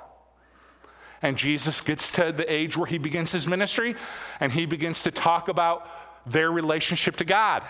And 1.22 1.36
Jesus 1.36 1.80
gets 1.80 2.12
to 2.12 2.32
the 2.32 2.50
age 2.50 2.76
where 2.76 2.86
he 2.86 2.98
begins 2.98 3.32
his 3.32 3.46
ministry 3.46 3.94
and 4.40 4.52
he 4.52 4.66
begins 4.66 5.02
to 5.02 5.10
talk 5.10 5.48
about 5.48 5.86
their 6.26 6.50
relationship 6.50 7.16
to 7.16 7.24
God. 7.24 7.62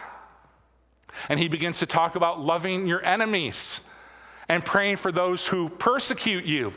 And 1.28 1.40
he 1.40 1.48
begins 1.48 1.80
to 1.80 1.86
talk 1.86 2.14
about 2.14 2.40
loving 2.40 2.86
your 2.86 3.04
enemies 3.04 3.80
and 4.48 4.64
praying 4.64 4.96
for 4.96 5.10
those 5.10 5.48
who 5.48 5.68
persecute 5.68 6.44
you. 6.44 6.72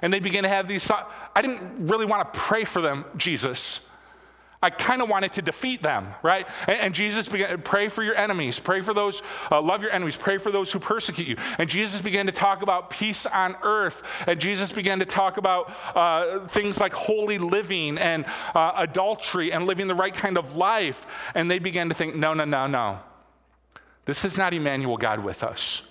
And 0.00 0.12
they 0.12 0.18
begin 0.18 0.42
to 0.42 0.48
have 0.48 0.66
these 0.66 0.84
thoughts. 0.84 1.12
I 1.34 1.42
didn't 1.42 1.86
really 1.86 2.06
want 2.06 2.32
to 2.32 2.38
pray 2.38 2.64
for 2.64 2.80
them, 2.80 3.04
Jesus. 3.16 3.80
I 4.62 4.70
kind 4.70 5.02
of 5.02 5.08
wanted 5.08 5.32
to 5.32 5.42
defeat 5.42 5.82
them, 5.82 6.14
right? 6.22 6.46
And, 6.68 6.80
and, 6.80 6.94
Jesus 6.94 7.28
began, 7.28 7.60
pray 7.62 7.88
for 7.88 8.04
your 8.04 8.14
enemies, 8.14 8.60
pray 8.60 8.80
for 8.80 8.94
those, 8.94 9.20
uh, 9.50 9.60
love 9.60 9.82
your 9.82 9.90
enemies, 9.90 10.16
pray 10.16 10.38
for 10.38 10.52
those 10.52 10.70
who 10.70 10.78
persecute 10.78 11.26
you. 11.26 11.36
And 11.58 11.68
Jesus 11.68 12.00
began 12.00 12.26
to 12.26 12.32
talk 12.32 12.62
about 12.62 12.88
peace 12.88 13.26
on 13.26 13.56
earth. 13.64 14.02
And 14.26 14.38
Jesus 14.38 14.70
began 14.70 15.00
to 15.00 15.04
talk 15.04 15.36
about 15.36 15.72
uh, 15.96 16.46
things 16.46 16.78
like 16.78 16.92
holy 16.92 17.38
living 17.38 17.98
and 17.98 18.24
uh, 18.54 18.72
adultery 18.76 19.52
and 19.52 19.66
living 19.66 19.88
the 19.88 19.96
right 19.96 20.14
kind 20.14 20.38
of 20.38 20.54
life. 20.54 21.06
And 21.34 21.50
they 21.50 21.58
began 21.58 21.88
to 21.88 21.94
think, 21.94 22.14
no, 22.14 22.32
no, 22.32 22.44
no, 22.44 22.68
no. 22.68 23.00
This 24.04 24.24
is 24.24 24.38
not 24.38 24.54
Emmanuel 24.54 24.96
God 24.96 25.24
with 25.24 25.42
us. 25.42 25.82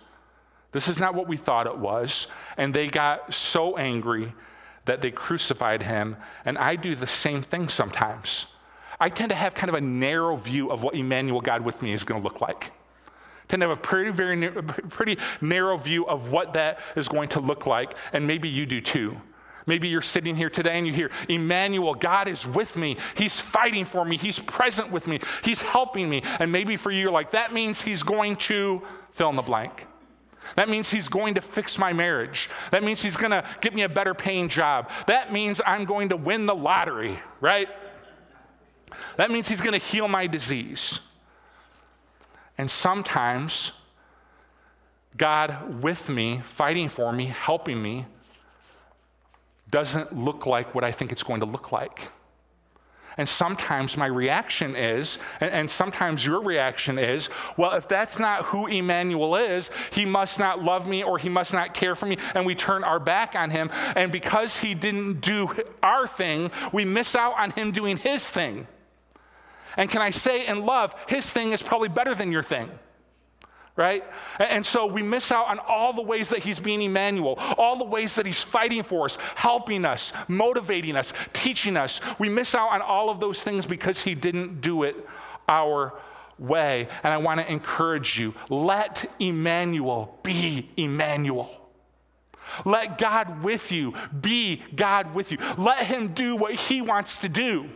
This 0.72 0.88
is 0.88 1.00
not 1.00 1.14
what 1.14 1.28
we 1.28 1.36
thought 1.36 1.68
it 1.68 1.78
was. 1.78 2.28
And 2.58 2.74
they 2.74 2.88
got 2.88 3.34
so 3.34 3.78
angry 3.78 4.34
that 4.86 5.02
they 5.02 5.12
crucified 5.12 5.84
him. 5.84 6.16
And 6.46 6.58
I 6.58 6.76
do 6.76 6.96
the 6.96 7.08
same 7.08 7.42
thing 7.42 7.68
sometimes. 7.68 8.46
I 9.02 9.10
tend 9.10 9.30
to 9.32 9.36
have 9.36 9.56
kind 9.56 9.68
of 9.68 9.76
a 9.76 9.82
narrow 9.82 10.38
view 10.38 10.72
of 10.72 10.84
what 10.84 10.94
Emmanuel 10.94 11.42
God 11.42 11.64
with 11.64 11.82
me 11.82 11.92
is 11.92 12.04
going 12.04 12.22
to 12.22 12.24
look 12.24 12.40
like. 12.40 12.66
I 12.68 13.46
tend 13.48 13.62
to 13.62 13.68
have 13.68 13.78
a 13.78 13.82
pretty, 13.82 14.12
very, 14.12 14.52
pretty 14.52 15.18
narrow 15.42 15.76
view 15.78 16.06
of 16.06 16.30
what 16.30 16.54
that 16.54 16.80
is 16.96 17.08
going 17.08 17.30
to 17.30 17.40
look 17.40 17.66
like, 17.66 17.96
and 18.14 18.28
maybe 18.28 18.48
you 18.48 18.68
do 18.68 18.80
too. 18.80 19.20
Maybe 19.66 19.88
you're 19.88 20.04
sitting 20.04 20.36
here 20.36 20.50
today 20.52 20.78
and 20.78 20.86
you 20.86 20.94
hear, 20.94 21.10
Emmanuel, 21.28 21.96
God 21.96 22.28
is 22.28 22.46
with 22.46 22.76
me. 22.76 22.98
He's 23.16 23.40
fighting 23.40 23.86
for 23.86 24.06
me. 24.06 24.18
He's 24.18 24.38
present 24.38 24.92
with 24.92 25.08
me. 25.08 25.20
He's 25.44 25.64
helping 25.64 26.08
me. 26.08 26.22
And 26.40 26.52
maybe 26.52 26.78
for 26.78 26.92
you, 26.92 27.02
you're 27.02 27.12
like, 27.12 27.32
that 27.32 27.54
means 27.54 27.82
He's 27.82 28.04
going 28.04 28.36
to 28.38 28.84
fill 29.12 29.30
in 29.30 29.36
the 29.36 29.42
blank. 29.42 29.88
That 30.56 30.70
means 30.70 30.90
he's 30.90 31.08
going 31.08 31.36
to 31.36 31.42
fix 31.42 31.78
my 31.78 31.94
marriage. 31.94 32.50
That 32.72 32.84
means 32.84 33.02
he's 33.02 33.16
going 33.16 33.32
to 33.32 33.46
get 33.62 33.76
me 33.76 33.84
a 33.84 33.90
better 33.90 34.14
paying 34.14 34.50
job. 34.50 34.90
That 35.08 35.32
means 35.32 35.62
I'm 35.66 35.86
going 35.86 36.10
to 36.10 36.18
win 36.18 36.46
the 36.46 36.56
lottery, 36.56 37.20
right? 37.40 37.70
That 39.18 39.32
means 39.32 39.48
he's 39.48 39.62
going 39.62 39.80
to 39.80 39.86
heal 39.86 40.08
my 40.08 40.28
disease. 40.28 41.00
And 42.58 42.70
sometimes, 42.70 43.72
God 45.18 45.82
with 45.82 46.10
me, 46.10 46.40
fighting 46.44 46.90
for 46.90 47.12
me, 47.12 47.26
helping 47.26 47.82
me, 47.82 48.06
doesn't 49.70 50.16
look 50.16 50.46
like 50.46 50.76
what 50.76 50.84
I 50.84 50.92
think 50.92 51.12
it's 51.12 51.24
going 51.24 51.40
to 51.40 51.46
look 51.46 51.72
like. 51.72 52.10
And 53.18 53.28
sometimes 53.28 53.98
my 53.98 54.06
reaction 54.06 54.76
is, 54.76 55.20
and, 55.42 55.70
sometimes 55.70 56.26
your 56.26 56.42
reaction 56.42 56.98
is, 56.98 57.30
well, 57.58 57.74
if 57.74 57.88
that's 57.88 58.20
not 58.20 58.46
who 58.46 58.68
Emmanuel 58.68 59.36
is, 59.36 59.70
he 59.92 60.06
must 60.06 60.40
not 60.40 60.64
love 60.64 60.88
me 60.88 61.04
or 61.04 61.18
he 61.18 61.28
must 61.28 61.52
not 61.52 61.74
care 61.74 61.94
for 61.94 62.06
me. 62.06 62.18
And 62.34 62.46
we 62.46 62.56
turn 62.56 62.84
our 62.84 63.00
back 63.00 63.36
on 63.36 63.50
him. 63.50 63.70
And 63.96 64.12
because 64.12 64.58
he 64.58 64.74
didn't 64.74 65.22
do 65.22 65.50
our 65.84 66.08
thing, 66.08 66.52
we 66.72 66.86
miss 66.86 67.16
out 67.16 67.38
on 67.38 67.52
him 67.52 67.72
doing 67.72 67.98
his 67.98 68.30
thing. 68.30 68.68
And 69.78 69.90
can 69.90 70.02
I 70.02 70.10
say 70.12 70.48
in 70.48 70.66
love, 70.66 70.96
his 71.08 71.26
thing 71.26 71.52
is 71.52 71.62
probably 71.62 71.90
better 71.90 72.14
than 72.16 72.32
your 72.32 72.44
thing. 72.44 72.70
Right? 73.78 74.04
And 74.38 74.66
so 74.66 74.86
we 74.86 75.02
miss 75.02 75.32
out 75.32 75.48
on 75.48 75.60
all 75.60 75.94
the 75.94 76.02
ways 76.02 76.30
that 76.30 76.40
he's 76.40 76.60
being 76.60 76.82
Emmanuel, 76.82 77.36
all 77.58 77.78
the 77.78 77.86
ways 77.86 78.16
that 78.16 78.26
he's 78.26 78.42
fighting 78.42 78.84
for 78.84 79.06
us, 79.06 79.18
helping 79.36 79.86
us, 79.86 80.12
motivating 80.28 80.98
us, 80.98 81.14
teaching 81.32 81.78
us. 81.78 82.02
We 82.20 82.28
miss 82.28 82.54
out 82.54 82.70
on 82.70 82.82
all 82.82 83.10
of 83.10 83.22
those 83.22 83.44
things 83.44 83.66
because 83.66 84.02
he 84.02 84.14
didn't 84.14 84.60
do 84.60 84.84
it 84.84 85.08
our 85.48 85.94
way. 86.38 86.90
And 87.02 87.14
I 87.14 87.18
want 87.18 87.40
to 87.40 87.50
encourage 87.50 88.20
you 88.20 88.34
let 88.50 89.10
Emmanuel 89.20 90.20
be 90.22 90.70
Emmanuel. 90.76 91.50
Let 92.66 92.98
God 92.98 93.44
with 93.44 93.72
you 93.72 93.94
be 94.20 94.62
God 94.76 95.14
with 95.14 95.32
you. 95.32 95.38
Let 95.58 95.86
him 95.86 96.10
do 96.10 96.36
what 96.36 96.56
he 96.56 96.82
wants 96.82 97.16
to 97.18 97.30
do. 97.30 97.70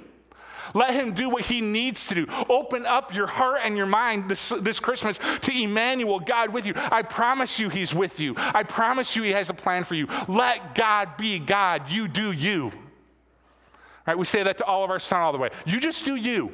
Let 0.73 0.93
him 0.93 1.13
do 1.13 1.29
what 1.29 1.45
he 1.45 1.61
needs 1.61 2.05
to 2.07 2.15
do. 2.15 2.27
Open 2.49 2.85
up 2.85 3.13
your 3.13 3.27
heart 3.27 3.61
and 3.63 3.77
your 3.77 3.85
mind 3.85 4.29
this, 4.29 4.49
this 4.49 4.79
Christmas 4.79 5.19
to 5.41 5.51
Emmanuel, 5.51 6.19
God 6.19 6.53
with 6.53 6.65
you. 6.65 6.73
I 6.75 7.03
promise 7.03 7.59
you 7.59 7.69
he's 7.69 7.93
with 7.93 8.19
you. 8.19 8.35
I 8.37 8.63
promise 8.63 9.15
you 9.15 9.23
he 9.23 9.31
has 9.31 9.49
a 9.49 9.53
plan 9.53 9.83
for 9.83 9.95
you. 9.95 10.07
Let 10.27 10.75
God 10.75 11.17
be 11.17 11.39
God. 11.39 11.89
You 11.89 12.07
do 12.07 12.31
you. 12.31 12.71
Right? 14.07 14.17
We 14.17 14.25
say 14.25 14.43
that 14.43 14.57
to 14.57 14.65
all 14.65 14.83
of 14.83 14.89
our 14.89 14.99
son 14.99 15.21
all 15.21 15.31
the 15.31 15.37
way. 15.37 15.49
You 15.65 15.79
just 15.79 16.05
do 16.05 16.15
you. 16.15 16.51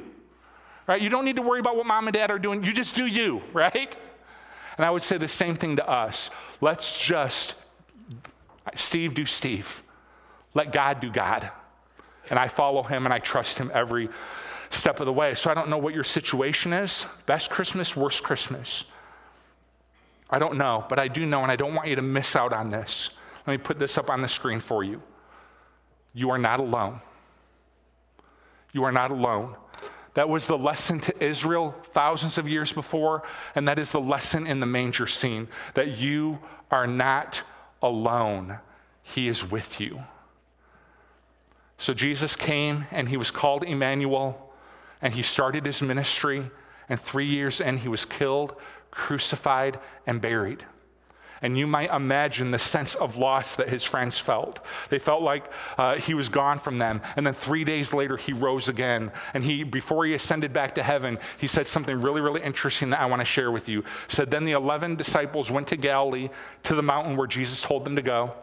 Right? 0.86 1.00
You 1.00 1.08
don't 1.08 1.24
need 1.24 1.36
to 1.36 1.42
worry 1.42 1.60
about 1.60 1.76
what 1.76 1.86
mom 1.86 2.06
and 2.06 2.14
dad 2.14 2.30
are 2.30 2.38
doing. 2.38 2.64
You 2.64 2.72
just 2.72 2.94
do 2.94 3.06
you, 3.06 3.42
right? 3.52 3.96
And 4.76 4.86
I 4.86 4.90
would 4.90 5.02
say 5.02 5.18
the 5.18 5.28
same 5.28 5.54
thing 5.54 5.76
to 5.76 5.88
us. 5.88 6.30
Let's 6.60 6.98
just, 6.98 7.54
Steve, 8.74 9.14
do 9.14 9.26
Steve. 9.26 9.82
Let 10.54 10.72
God 10.72 11.00
do 11.00 11.10
God 11.10 11.50
and 12.30 12.38
I 12.38 12.48
follow 12.48 12.82
him 12.82 13.04
and 13.04 13.12
I 13.12 13.18
trust 13.18 13.58
him 13.58 13.70
every 13.74 14.08
step 14.70 15.00
of 15.00 15.06
the 15.06 15.12
way. 15.12 15.34
So 15.34 15.50
I 15.50 15.54
don't 15.54 15.68
know 15.68 15.78
what 15.78 15.94
your 15.94 16.04
situation 16.04 16.72
is 16.72 17.06
best 17.26 17.50
Christmas, 17.50 17.96
worst 17.96 18.22
Christmas. 18.22 18.84
I 20.30 20.38
don't 20.38 20.56
know, 20.56 20.86
but 20.88 20.98
I 20.98 21.08
do 21.08 21.26
know, 21.26 21.42
and 21.42 21.52
I 21.52 21.56
don't 21.56 21.74
want 21.74 21.88
you 21.88 21.96
to 21.96 22.02
miss 22.02 22.34
out 22.34 22.54
on 22.54 22.70
this. 22.70 23.10
Let 23.46 23.52
me 23.52 23.58
put 23.58 23.78
this 23.78 23.98
up 23.98 24.08
on 24.08 24.22
the 24.22 24.28
screen 24.28 24.60
for 24.60 24.82
you. 24.82 25.02
You 26.14 26.30
are 26.30 26.38
not 26.38 26.58
alone. 26.58 27.00
You 28.72 28.84
are 28.84 28.92
not 28.92 29.10
alone. 29.10 29.56
That 30.14 30.28
was 30.28 30.46
the 30.46 30.58
lesson 30.58 31.00
to 31.00 31.24
Israel 31.24 31.74
thousands 31.84 32.38
of 32.38 32.48
years 32.48 32.72
before, 32.72 33.22
and 33.54 33.66
that 33.68 33.78
is 33.78 33.92
the 33.92 34.00
lesson 34.00 34.46
in 34.46 34.60
the 34.60 34.66
manger 34.66 35.06
scene 35.06 35.48
that 35.74 35.98
you 35.98 36.38
are 36.70 36.86
not 36.86 37.42
alone. 37.82 38.58
He 39.02 39.28
is 39.28 39.50
with 39.50 39.80
you. 39.80 40.02
So 41.82 41.92
Jesus 41.94 42.36
came 42.36 42.84
and 42.92 43.08
he 43.08 43.16
was 43.16 43.32
called 43.32 43.64
Emmanuel 43.64 44.52
and 45.00 45.14
he 45.14 45.22
started 45.22 45.66
his 45.66 45.82
ministry. 45.82 46.48
And 46.88 47.00
three 47.00 47.26
years 47.26 47.60
in, 47.60 47.78
he 47.78 47.88
was 47.88 48.04
killed, 48.04 48.54
crucified, 48.92 49.80
and 50.06 50.20
buried. 50.20 50.64
And 51.42 51.58
you 51.58 51.66
might 51.66 51.90
imagine 51.90 52.52
the 52.52 52.60
sense 52.60 52.94
of 52.94 53.16
loss 53.16 53.56
that 53.56 53.68
his 53.68 53.82
friends 53.82 54.16
felt. 54.16 54.64
They 54.90 55.00
felt 55.00 55.22
like 55.22 55.50
uh, 55.76 55.96
he 55.96 56.14
was 56.14 56.28
gone 56.28 56.60
from 56.60 56.78
them. 56.78 57.00
And 57.16 57.26
then 57.26 57.34
three 57.34 57.64
days 57.64 57.92
later, 57.92 58.16
he 58.16 58.32
rose 58.32 58.68
again. 58.68 59.10
And 59.34 59.42
he, 59.42 59.64
before 59.64 60.04
he 60.04 60.14
ascended 60.14 60.52
back 60.52 60.76
to 60.76 60.84
heaven, 60.84 61.18
he 61.36 61.48
said 61.48 61.66
something 61.66 62.00
really, 62.00 62.20
really 62.20 62.42
interesting 62.42 62.90
that 62.90 63.00
I 63.00 63.06
want 63.06 63.22
to 63.22 63.26
share 63.26 63.50
with 63.50 63.68
you. 63.68 63.80
He 63.80 64.14
said, 64.14 64.30
Then 64.30 64.44
the 64.44 64.52
11 64.52 64.94
disciples 64.94 65.50
went 65.50 65.66
to 65.66 65.76
Galilee 65.76 66.28
to 66.62 66.76
the 66.76 66.82
mountain 66.82 67.16
where 67.16 67.26
Jesus 67.26 67.60
told 67.60 67.84
them 67.84 67.96
to 67.96 68.02
go, 68.02 68.34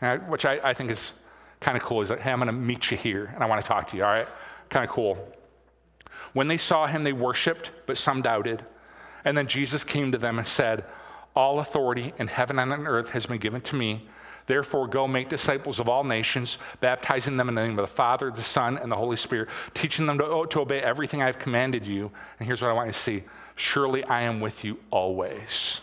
uh, 0.00 0.16
which 0.16 0.46
I, 0.46 0.60
I 0.64 0.72
think 0.72 0.90
is 0.90 1.12
kind 1.66 1.76
of 1.76 1.82
cool. 1.82 1.98
He's 1.98 2.10
like, 2.10 2.20
hey, 2.20 2.30
I'm 2.30 2.38
going 2.38 2.46
to 2.46 2.52
meet 2.52 2.92
you 2.92 2.96
here 2.96 3.32
and 3.34 3.42
I 3.42 3.46
want 3.46 3.60
to 3.60 3.66
talk 3.66 3.90
to 3.90 3.96
you, 3.96 4.04
all 4.04 4.12
right? 4.12 4.28
Kind 4.68 4.84
of 4.84 4.90
cool. 4.90 5.18
When 6.32 6.46
they 6.46 6.58
saw 6.58 6.86
him, 6.86 7.02
they 7.02 7.12
worshiped, 7.12 7.72
but 7.86 7.98
some 7.98 8.22
doubted. 8.22 8.64
And 9.24 9.36
then 9.36 9.48
Jesus 9.48 9.82
came 9.82 10.12
to 10.12 10.18
them 10.18 10.38
and 10.38 10.46
said, 10.46 10.84
All 11.34 11.58
authority 11.58 12.12
in 12.18 12.28
heaven 12.28 12.60
and 12.60 12.72
on 12.72 12.86
earth 12.86 13.10
has 13.10 13.26
been 13.26 13.38
given 13.38 13.62
to 13.62 13.74
me. 13.74 14.06
Therefore, 14.46 14.86
go 14.86 15.08
make 15.08 15.28
disciples 15.28 15.80
of 15.80 15.88
all 15.88 16.04
nations, 16.04 16.56
baptizing 16.78 17.36
them 17.36 17.48
in 17.48 17.56
the 17.56 17.62
name 17.62 17.76
of 17.80 17.82
the 17.82 17.92
Father, 17.92 18.30
the 18.30 18.44
Son, 18.44 18.78
and 18.78 18.92
the 18.92 18.96
Holy 18.96 19.16
Spirit, 19.16 19.48
teaching 19.74 20.06
them 20.06 20.18
to, 20.18 20.24
oh, 20.24 20.44
to 20.44 20.60
obey 20.60 20.80
everything 20.80 21.20
I've 21.20 21.40
commanded 21.40 21.84
you. 21.84 22.12
And 22.38 22.46
here's 22.46 22.62
what 22.62 22.70
I 22.70 22.74
want 22.74 22.86
you 22.86 22.92
to 22.92 22.98
see 22.98 23.24
Surely 23.56 24.04
I 24.04 24.20
am 24.20 24.38
with 24.38 24.62
you 24.62 24.78
always. 24.92 25.80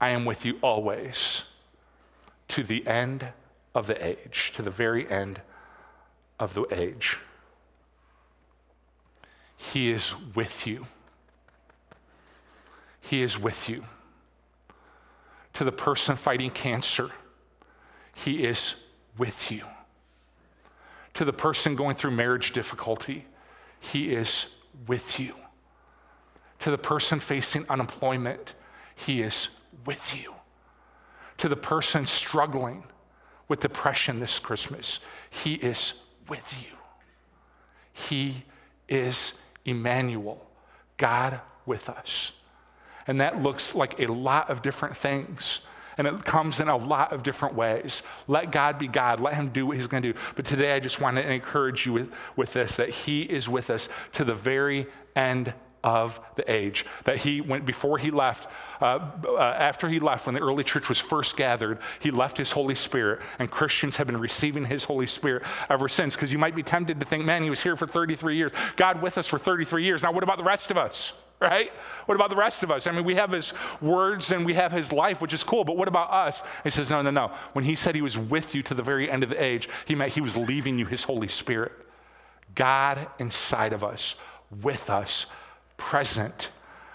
I 0.00 0.10
am 0.10 0.24
with 0.24 0.44
you 0.44 0.60
always 0.62 1.42
to 2.46 2.62
the 2.62 2.86
end 2.86 3.32
of 3.74 3.86
the 3.86 4.06
age, 4.06 4.52
to 4.54 4.62
the 4.62 4.70
very 4.70 5.08
end 5.10 5.40
of 6.38 6.54
the 6.54 6.66
age. 6.70 7.18
He 9.56 9.90
is 9.90 10.14
with 10.34 10.66
you. 10.66 10.86
He 13.00 13.22
is 13.22 13.38
with 13.38 13.68
you. 13.68 13.84
To 15.54 15.64
the 15.64 15.72
person 15.72 16.16
fighting 16.16 16.50
cancer, 16.50 17.10
He 18.14 18.44
is 18.44 18.76
with 19.18 19.50
you. 19.50 19.64
To 21.14 21.24
the 21.24 21.32
person 21.32 21.76
going 21.76 21.96
through 21.96 22.12
marriage 22.12 22.52
difficulty, 22.52 23.26
He 23.80 24.14
is 24.14 24.46
with 24.86 25.18
you. 25.18 25.34
To 26.60 26.70
the 26.70 26.78
person 26.78 27.20
facing 27.20 27.66
unemployment, 27.68 28.54
He 28.94 29.22
is 29.22 29.48
with 29.84 30.16
you. 30.16 30.34
To 31.38 31.48
the 31.48 31.56
person 31.56 32.06
struggling 32.06 32.84
with 33.48 33.60
depression 33.60 34.20
this 34.20 34.38
Christmas. 34.38 35.00
He 35.30 35.54
is 35.54 35.94
with 36.28 36.56
you. 36.60 36.76
He 37.92 38.44
is 38.88 39.34
Emmanuel, 39.64 40.44
God 40.96 41.40
with 41.66 41.88
us. 41.88 42.32
And 43.06 43.20
that 43.20 43.42
looks 43.42 43.74
like 43.74 43.98
a 44.00 44.06
lot 44.06 44.50
of 44.50 44.62
different 44.62 44.96
things. 44.96 45.60
And 45.96 46.06
it 46.06 46.24
comes 46.24 46.58
in 46.58 46.68
a 46.68 46.76
lot 46.76 47.12
of 47.12 47.22
different 47.22 47.54
ways. 47.54 48.02
Let 48.26 48.50
God 48.50 48.78
be 48.78 48.88
God. 48.88 49.20
Let 49.20 49.34
Him 49.34 49.50
do 49.50 49.66
what 49.66 49.76
He's 49.76 49.86
going 49.86 50.02
to 50.02 50.12
do. 50.12 50.18
But 50.34 50.44
today 50.44 50.72
I 50.72 50.80
just 50.80 51.00
want 51.00 51.16
to 51.16 51.32
encourage 51.32 51.86
you 51.86 51.92
with, 51.92 52.12
with 52.34 52.52
this 52.52 52.76
that 52.76 52.90
He 52.90 53.22
is 53.22 53.48
with 53.48 53.70
us 53.70 53.88
to 54.12 54.24
the 54.24 54.34
very 54.34 54.86
end 55.14 55.54
of 55.84 56.18
the 56.34 56.50
age. 56.50 56.84
That 57.04 57.18
he 57.18 57.42
went 57.42 57.66
before 57.66 57.98
he 57.98 58.10
left, 58.10 58.48
uh, 58.80 59.10
uh, 59.28 59.38
after 59.38 59.88
he 59.88 60.00
left, 60.00 60.26
when 60.26 60.34
the 60.34 60.40
early 60.40 60.64
church 60.64 60.88
was 60.88 60.98
first 60.98 61.36
gathered, 61.36 61.78
he 62.00 62.10
left 62.10 62.38
his 62.38 62.52
Holy 62.52 62.74
Spirit, 62.74 63.20
and 63.38 63.50
Christians 63.50 63.98
have 63.98 64.06
been 64.08 64.18
receiving 64.18 64.64
his 64.64 64.84
Holy 64.84 65.06
Spirit 65.06 65.44
ever 65.68 65.88
since. 65.88 66.16
Because 66.16 66.32
you 66.32 66.38
might 66.38 66.56
be 66.56 66.62
tempted 66.62 66.98
to 66.98 67.06
think, 67.06 67.24
man, 67.24 67.42
he 67.42 67.50
was 67.50 67.62
here 67.62 67.76
for 67.76 67.86
33 67.86 68.36
years. 68.36 68.52
God 68.76 69.02
with 69.02 69.18
us 69.18 69.28
for 69.28 69.38
33 69.38 69.84
years. 69.84 70.02
Now, 70.02 70.10
what 70.10 70.24
about 70.24 70.38
the 70.38 70.44
rest 70.44 70.70
of 70.70 70.78
us? 70.78 71.12
Right? 71.40 71.70
What 72.06 72.14
about 72.14 72.30
the 72.30 72.36
rest 72.36 72.62
of 72.62 72.70
us? 72.70 72.86
I 72.86 72.92
mean, 72.92 73.04
we 73.04 73.16
have 73.16 73.30
his 73.30 73.52
words 73.82 74.30
and 74.30 74.46
we 74.46 74.54
have 74.54 74.72
his 74.72 74.92
life, 74.92 75.20
which 75.20 75.34
is 75.34 75.44
cool, 75.44 75.64
but 75.64 75.76
what 75.76 75.88
about 75.88 76.10
us? 76.10 76.42
He 76.62 76.70
says, 76.70 76.88
no, 76.88 77.02
no, 77.02 77.10
no. 77.10 77.32
When 77.52 77.66
he 77.66 77.74
said 77.74 77.94
he 77.94 78.00
was 78.00 78.16
with 78.16 78.54
you 78.54 78.62
to 78.62 78.72
the 78.72 78.82
very 78.82 79.10
end 79.10 79.22
of 79.22 79.28
the 79.28 79.42
age, 79.42 79.68
he 79.84 79.94
meant 79.94 80.12
he 80.12 80.22
was 80.22 80.36
leaving 80.36 80.78
you 80.78 80.86
his 80.86 81.02
Holy 81.02 81.28
Spirit. 81.28 81.72
God 82.54 83.08
inside 83.18 83.74
of 83.74 83.84
us, 83.84 84.14
with 84.62 84.88
us, 84.88 85.26
present 85.84 86.48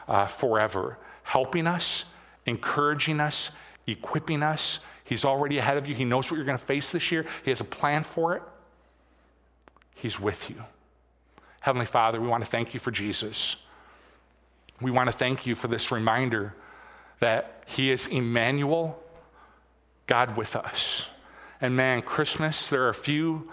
uh, 0.07 0.25
forever, 0.25 0.97
helping 1.21 1.67
us, 1.67 2.05
encouraging 2.47 3.19
us, 3.19 3.51
equipping 3.85 4.41
us. 4.41 4.79
He's 5.03 5.23
already 5.23 5.59
ahead 5.59 5.77
of 5.77 5.87
you. 5.87 5.93
He 5.93 6.05
knows 6.05 6.31
what 6.31 6.37
you're 6.37 6.45
going 6.45 6.57
to 6.57 6.65
face 6.65 6.89
this 6.89 7.11
year, 7.11 7.23
He 7.43 7.51
has 7.51 7.61
a 7.61 7.65
plan 7.65 8.03
for 8.03 8.35
it. 8.35 8.41
He's 9.93 10.19
with 10.19 10.49
you. 10.49 10.63
Heavenly 11.59 11.85
Father, 11.85 12.19
we 12.19 12.27
want 12.27 12.43
to 12.43 12.49
thank 12.49 12.73
you 12.73 12.79
for 12.79 12.89
Jesus. 12.89 13.63
We 14.81 14.89
want 14.89 15.07
to 15.07 15.15
thank 15.15 15.45
you 15.45 15.53
for 15.53 15.67
this 15.67 15.91
reminder 15.91 16.55
that 17.19 17.63
He 17.67 17.91
is 17.91 18.07
Emmanuel, 18.07 18.99
God 20.07 20.35
with 20.35 20.55
us. 20.55 21.09
And 21.61 21.75
man, 21.75 22.01
Christmas, 22.01 22.69
there 22.69 22.85
are 22.85 22.89
a 22.89 22.95
few 22.95 23.51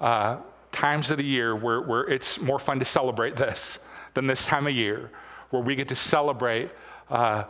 uh, 0.00 0.38
times 0.70 1.10
of 1.10 1.18
the 1.18 1.24
year 1.24 1.54
where, 1.54 1.82
where 1.82 2.08
it's 2.08 2.40
more 2.40 2.58
fun 2.58 2.78
to 2.78 2.86
celebrate 2.86 3.36
this 3.36 3.78
than 4.14 4.26
this 4.26 4.46
time 4.46 4.66
of 4.66 4.74
year, 4.74 5.10
where 5.50 5.62
we 5.62 5.74
get 5.74 5.88
to 5.88 5.96
celebrate 5.96 6.70
uh, 7.10 7.44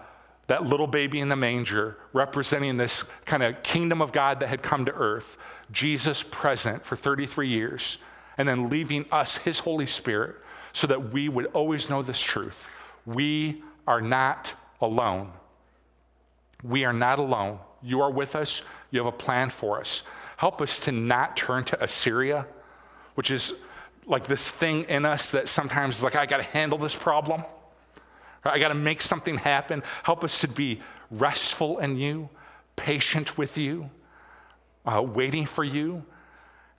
that 0.49 0.67
little 0.67 0.87
baby 0.87 1.21
in 1.21 1.29
the 1.29 1.37
manger, 1.37 1.97
representing 2.13 2.77
this 2.77 3.05
kind 3.25 3.43
of 3.43 3.63
kingdom 3.63 4.03
of 4.03 4.13
God 4.13 4.41
that 4.41 4.49
had 4.49 4.63
come 4.63 4.85
to 4.85 4.93
earth, 4.93 5.39
Jesus 5.71 6.23
present 6.23 6.85
for 6.85 6.97
33 6.97 7.49
years, 7.49 7.99
and 8.37 8.49
then 8.49 8.69
leaving 8.69 9.07
us 9.11 9.39
his 9.39 9.61
Holy 9.61 9.87
Spirit 9.87 10.37
so 10.73 10.87
that 10.87 11.13
we 11.13 11.29
would 11.29 11.47
always 11.47 11.89
know 11.89 12.03
this 12.03 12.21
truth. 12.21 12.69
We 13.07 13.63
are 13.87 14.01
not 14.01 14.55
alone. 14.81 15.33
We 16.63 16.85
are 16.85 16.93
not 16.93 17.19
alone. 17.19 17.59
You 17.83 18.01
are 18.01 18.11
with 18.11 18.37
us. 18.37 18.63
You 18.91 19.01
have 19.01 19.07
a 19.07 19.17
plan 19.17 19.51
for 19.51 19.81
us. 19.81 20.03
Help 20.37 20.61
us 20.61 20.79
to 20.81 20.93
not 20.93 21.37
turn 21.37 21.65
to 21.65 21.83
Assyria, 21.83 22.47
which 23.15 23.31
is 23.31 23.55
like 24.13 24.29
this 24.29 24.49
thing 24.49 24.85
in 24.85 25.05
us 25.05 25.31
that 25.33 25.49
sometimes 25.49 25.97
is 25.97 26.03
like 26.03 26.15
I 26.15 26.27
got 26.27 26.37
to 26.37 26.43
handle 26.45 26.79
this 26.79 26.95
problem. 26.95 27.43
I 28.45 28.59
got 28.59 28.69
to 28.69 28.75
make 28.75 29.01
something 29.01 29.39
happen. 29.39 29.83
Help 30.03 30.23
us 30.23 30.41
to 30.41 30.49
be 30.49 30.81
restful 31.11 31.79
in 31.79 31.97
you, 31.97 32.29
patient 32.77 33.39
with 33.39 33.57
you, 33.57 33.91
uh, 34.85 35.03
waiting 35.03 35.47
for 35.47 35.65
you. 35.65 36.05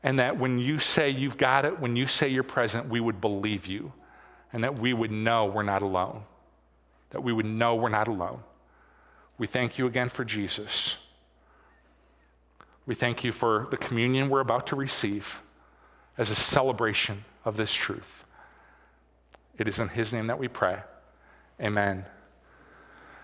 And 0.04 0.19
that 0.19 0.38
when 0.38 0.60
you 0.60 0.80
say 0.80 1.10
you've 1.10 1.38
got 1.38 1.63
it, 1.65 1.80
when 1.80 1.96
you 1.96 2.08
say 2.08 2.28
you're 2.28 2.43
present, 2.43 2.89
we 2.89 3.00
would 3.00 3.22
believe 3.22 3.65
you. 3.65 3.93
And 4.52 4.63
that 4.63 4.78
we 4.78 4.93
would 4.93 5.12
know 5.12 5.46
we're 5.46 5.63
not 5.63 5.82
alone. 5.82 6.24
That 7.12 7.22
we 7.22 7.32
would 7.32 7.46
know 7.46 7.76
we're 7.76 7.89
not 7.89 8.08
alone. 8.08 8.41
We 9.38 9.48
thank 9.48 9.78
you 9.78 9.88
again 9.88 10.10
for 10.10 10.26
Jesus. 10.26 10.98
We 12.86 12.96
thank 12.96 13.24
you 13.24 13.32
for 13.32 13.67
the 13.72 13.78
communion 13.78 14.30
we're 14.30 14.41
about 14.41 14.67
to 14.67 14.76
receive 14.76 15.41
as 16.17 16.32
a 16.32 16.36
celebration 16.36 17.26
of 17.45 17.58
this 17.58 17.73
truth. 17.73 18.26
It 19.58 19.67
is 19.67 19.80
in 19.80 19.89
His 19.89 20.13
name 20.13 20.28
that 20.28 20.39
we 20.39 20.47
pray. 20.47 20.80
Amen. 21.62 22.06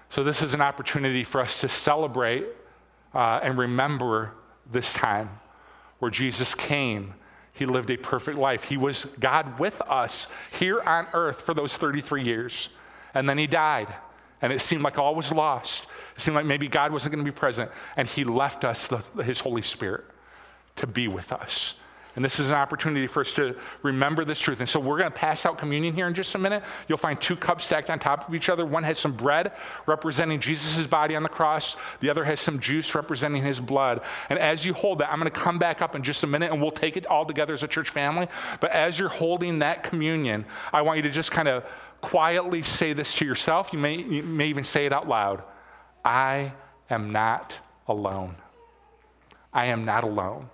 So, 0.09 0.23
this 0.23 0.41
is 0.41 0.53
an 0.53 0.61
opportunity 0.61 1.23
for 1.23 1.41
us 1.41 1.61
to 1.61 1.69
celebrate 1.69 2.45
uh, 3.13 3.39
and 3.43 3.57
remember 3.57 4.33
this 4.69 4.93
time 4.93 5.39
where 5.99 6.11
Jesus 6.11 6.55
came. 6.55 7.13
He 7.53 7.65
lived 7.65 7.89
a 7.89 7.97
perfect 7.97 8.37
life. 8.37 8.65
He 8.65 8.77
was 8.77 9.05
God 9.19 9.59
with 9.59 9.81
us 9.81 10.27
here 10.57 10.81
on 10.81 11.07
earth 11.13 11.41
for 11.41 11.53
those 11.53 11.75
33 11.75 12.23
years. 12.23 12.69
And 13.13 13.27
then 13.27 13.37
He 13.37 13.47
died. 13.47 13.93
And 14.41 14.53
it 14.53 14.61
seemed 14.61 14.81
like 14.81 14.97
all 14.97 15.15
was 15.15 15.31
lost. 15.31 15.85
It 16.15 16.21
seemed 16.21 16.35
like 16.35 16.45
maybe 16.45 16.69
God 16.69 16.93
wasn't 16.93 17.13
going 17.13 17.25
to 17.25 17.29
be 17.29 17.35
present. 17.35 17.69
And 17.97 18.07
He 18.07 18.23
left 18.23 18.63
us 18.63 18.87
the, 18.87 18.97
His 19.23 19.41
Holy 19.41 19.61
Spirit 19.61 20.05
to 20.77 20.87
be 20.87 21.07
with 21.07 21.33
us. 21.33 21.75
And 22.19 22.25
this 22.25 22.37
is 22.37 22.49
an 22.49 22.55
opportunity 22.55 23.07
for 23.07 23.21
us 23.21 23.33
to 23.35 23.55
remember 23.81 24.25
this 24.25 24.41
truth. 24.41 24.59
And 24.59 24.67
so 24.67 24.77
we're 24.77 24.97
going 24.97 25.09
to 25.09 25.17
pass 25.17 25.45
out 25.45 25.57
communion 25.57 25.95
here 25.95 26.05
in 26.05 26.13
just 26.13 26.35
a 26.35 26.37
minute. 26.37 26.63
You'll 26.89 26.97
find 26.97 27.21
two 27.21 27.37
cups 27.37 27.63
stacked 27.63 27.89
on 27.89 27.97
top 27.97 28.27
of 28.27 28.35
each 28.35 28.49
other. 28.49 28.65
One 28.65 28.83
has 28.83 28.99
some 28.99 29.13
bread 29.13 29.53
representing 29.85 30.41
Jesus' 30.41 30.85
body 30.85 31.15
on 31.15 31.23
the 31.23 31.29
cross, 31.29 31.77
the 32.01 32.09
other 32.09 32.25
has 32.25 32.41
some 32.41 32.59
juice 32.59 32.93
representing 32.93 33.41
his 33.41 33.61
blood. 33.61 34.01
And 34.29 34.37
as 34.37 34.65
you 34.65 34.73
hold 34.73 34.97
that, 34.97 35.09
I'm 35.09 35.17
going 35.17 35.31
to 35.31 35.39
come 35.39 35.59
back 35.59 35.81
up 35.81 35.95
in 35.95 36.03
just 36.03 36.21
a 36.25 36.27
minute 36.27 36.51
and 36.51 36.61
we'll 36.61 36.71
take 36.71 36.97
it 36.97 37.05
all 37.05 37.23
together 37.23 37.53
as 37.53 37.63
a 37.63 37.69
church 37.69 37.89
family. 37.89 38.27
But 38.59 38.71
as 38.71 38.99
you're 38.99 39.07
holding 39.07 39.59
that 39.59 39.83
communion, 39.83 40.43
I 40.73 40.81
want 40.81 40.97
you 40.97 41.03
to 41.03 41.11
just 41.11 41.31
kind 41.31 41.47
of 41.47 41.65
quietly 42.01 42.63
say 42.63 42.91
this 42.91 43.13
to 43.13 43.25
yourself. 43.25 43.71
You 43.71 43.79
may, 43.79 43.95
you 43.95 44.23
may 44.23 44.47
even 44.47 44.65
say 44.65 44.85
it 44.85 44.91
out 44.91 45.07
loud 45.07 45.41
I 46.03 46.51
am 46.89 47.13
not 47.13 47.59
alone. 47.87 48.35
I 49.53 49.67
am 49.67 49.85
not 49.85 50.03
alone. 50.03 50.49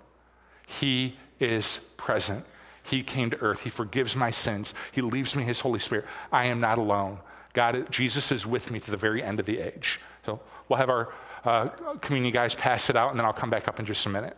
He 0.68 1.16
is 1.40 1.80
present. 1.98 2.46
He 2.84 3.04
came 3.04 3.30
to 3.32 3.42
earth. 3.42 3.62
He 3.62 3.70
forgives 3.70 4.16
my 4.16 4.32
sins. 4.32 4.74
He 4.92 5.02
leaves 5.02 5.36
me 5.36 5.44
his 5.44 5.62
Holy 5.62 5.80
Spirit. 5.80 6.06
I 6.32 6.46
am 6.46 6.60
not 6.60 6.78
alone. 6.78 7.20
God, 7.54 7.92
Jesus 7.92 8.32
is 8.32 8.46
with 8.46 8.70
me 8.70 8.80
to 8.80 8.92
the 8.92 8.98
very 8.98 9.24
end 9.24 9.40
of 9.40 9.46
the 9.46 9.60
age. 9.60 10.00
So 10.26 10.40
we'll 10.70 10.78
have 10.78 10.90
our 10.90 11.14
uh, 11.46 11.68
community 12.02 12.32
guys 12.32 12.54
pass 12.54 12.90
it 12.90 12.96
out, 12.96 13.12
and 13.12 13.20
then 13.20 13.26
I'll 13.26 13.34
come 13.34 13.50
back 13.50 13.68
up 13.68 13.80
in 13.80 13.86
just 13.86 14.06
a 14.06 14.10
minute. 14.10 14.38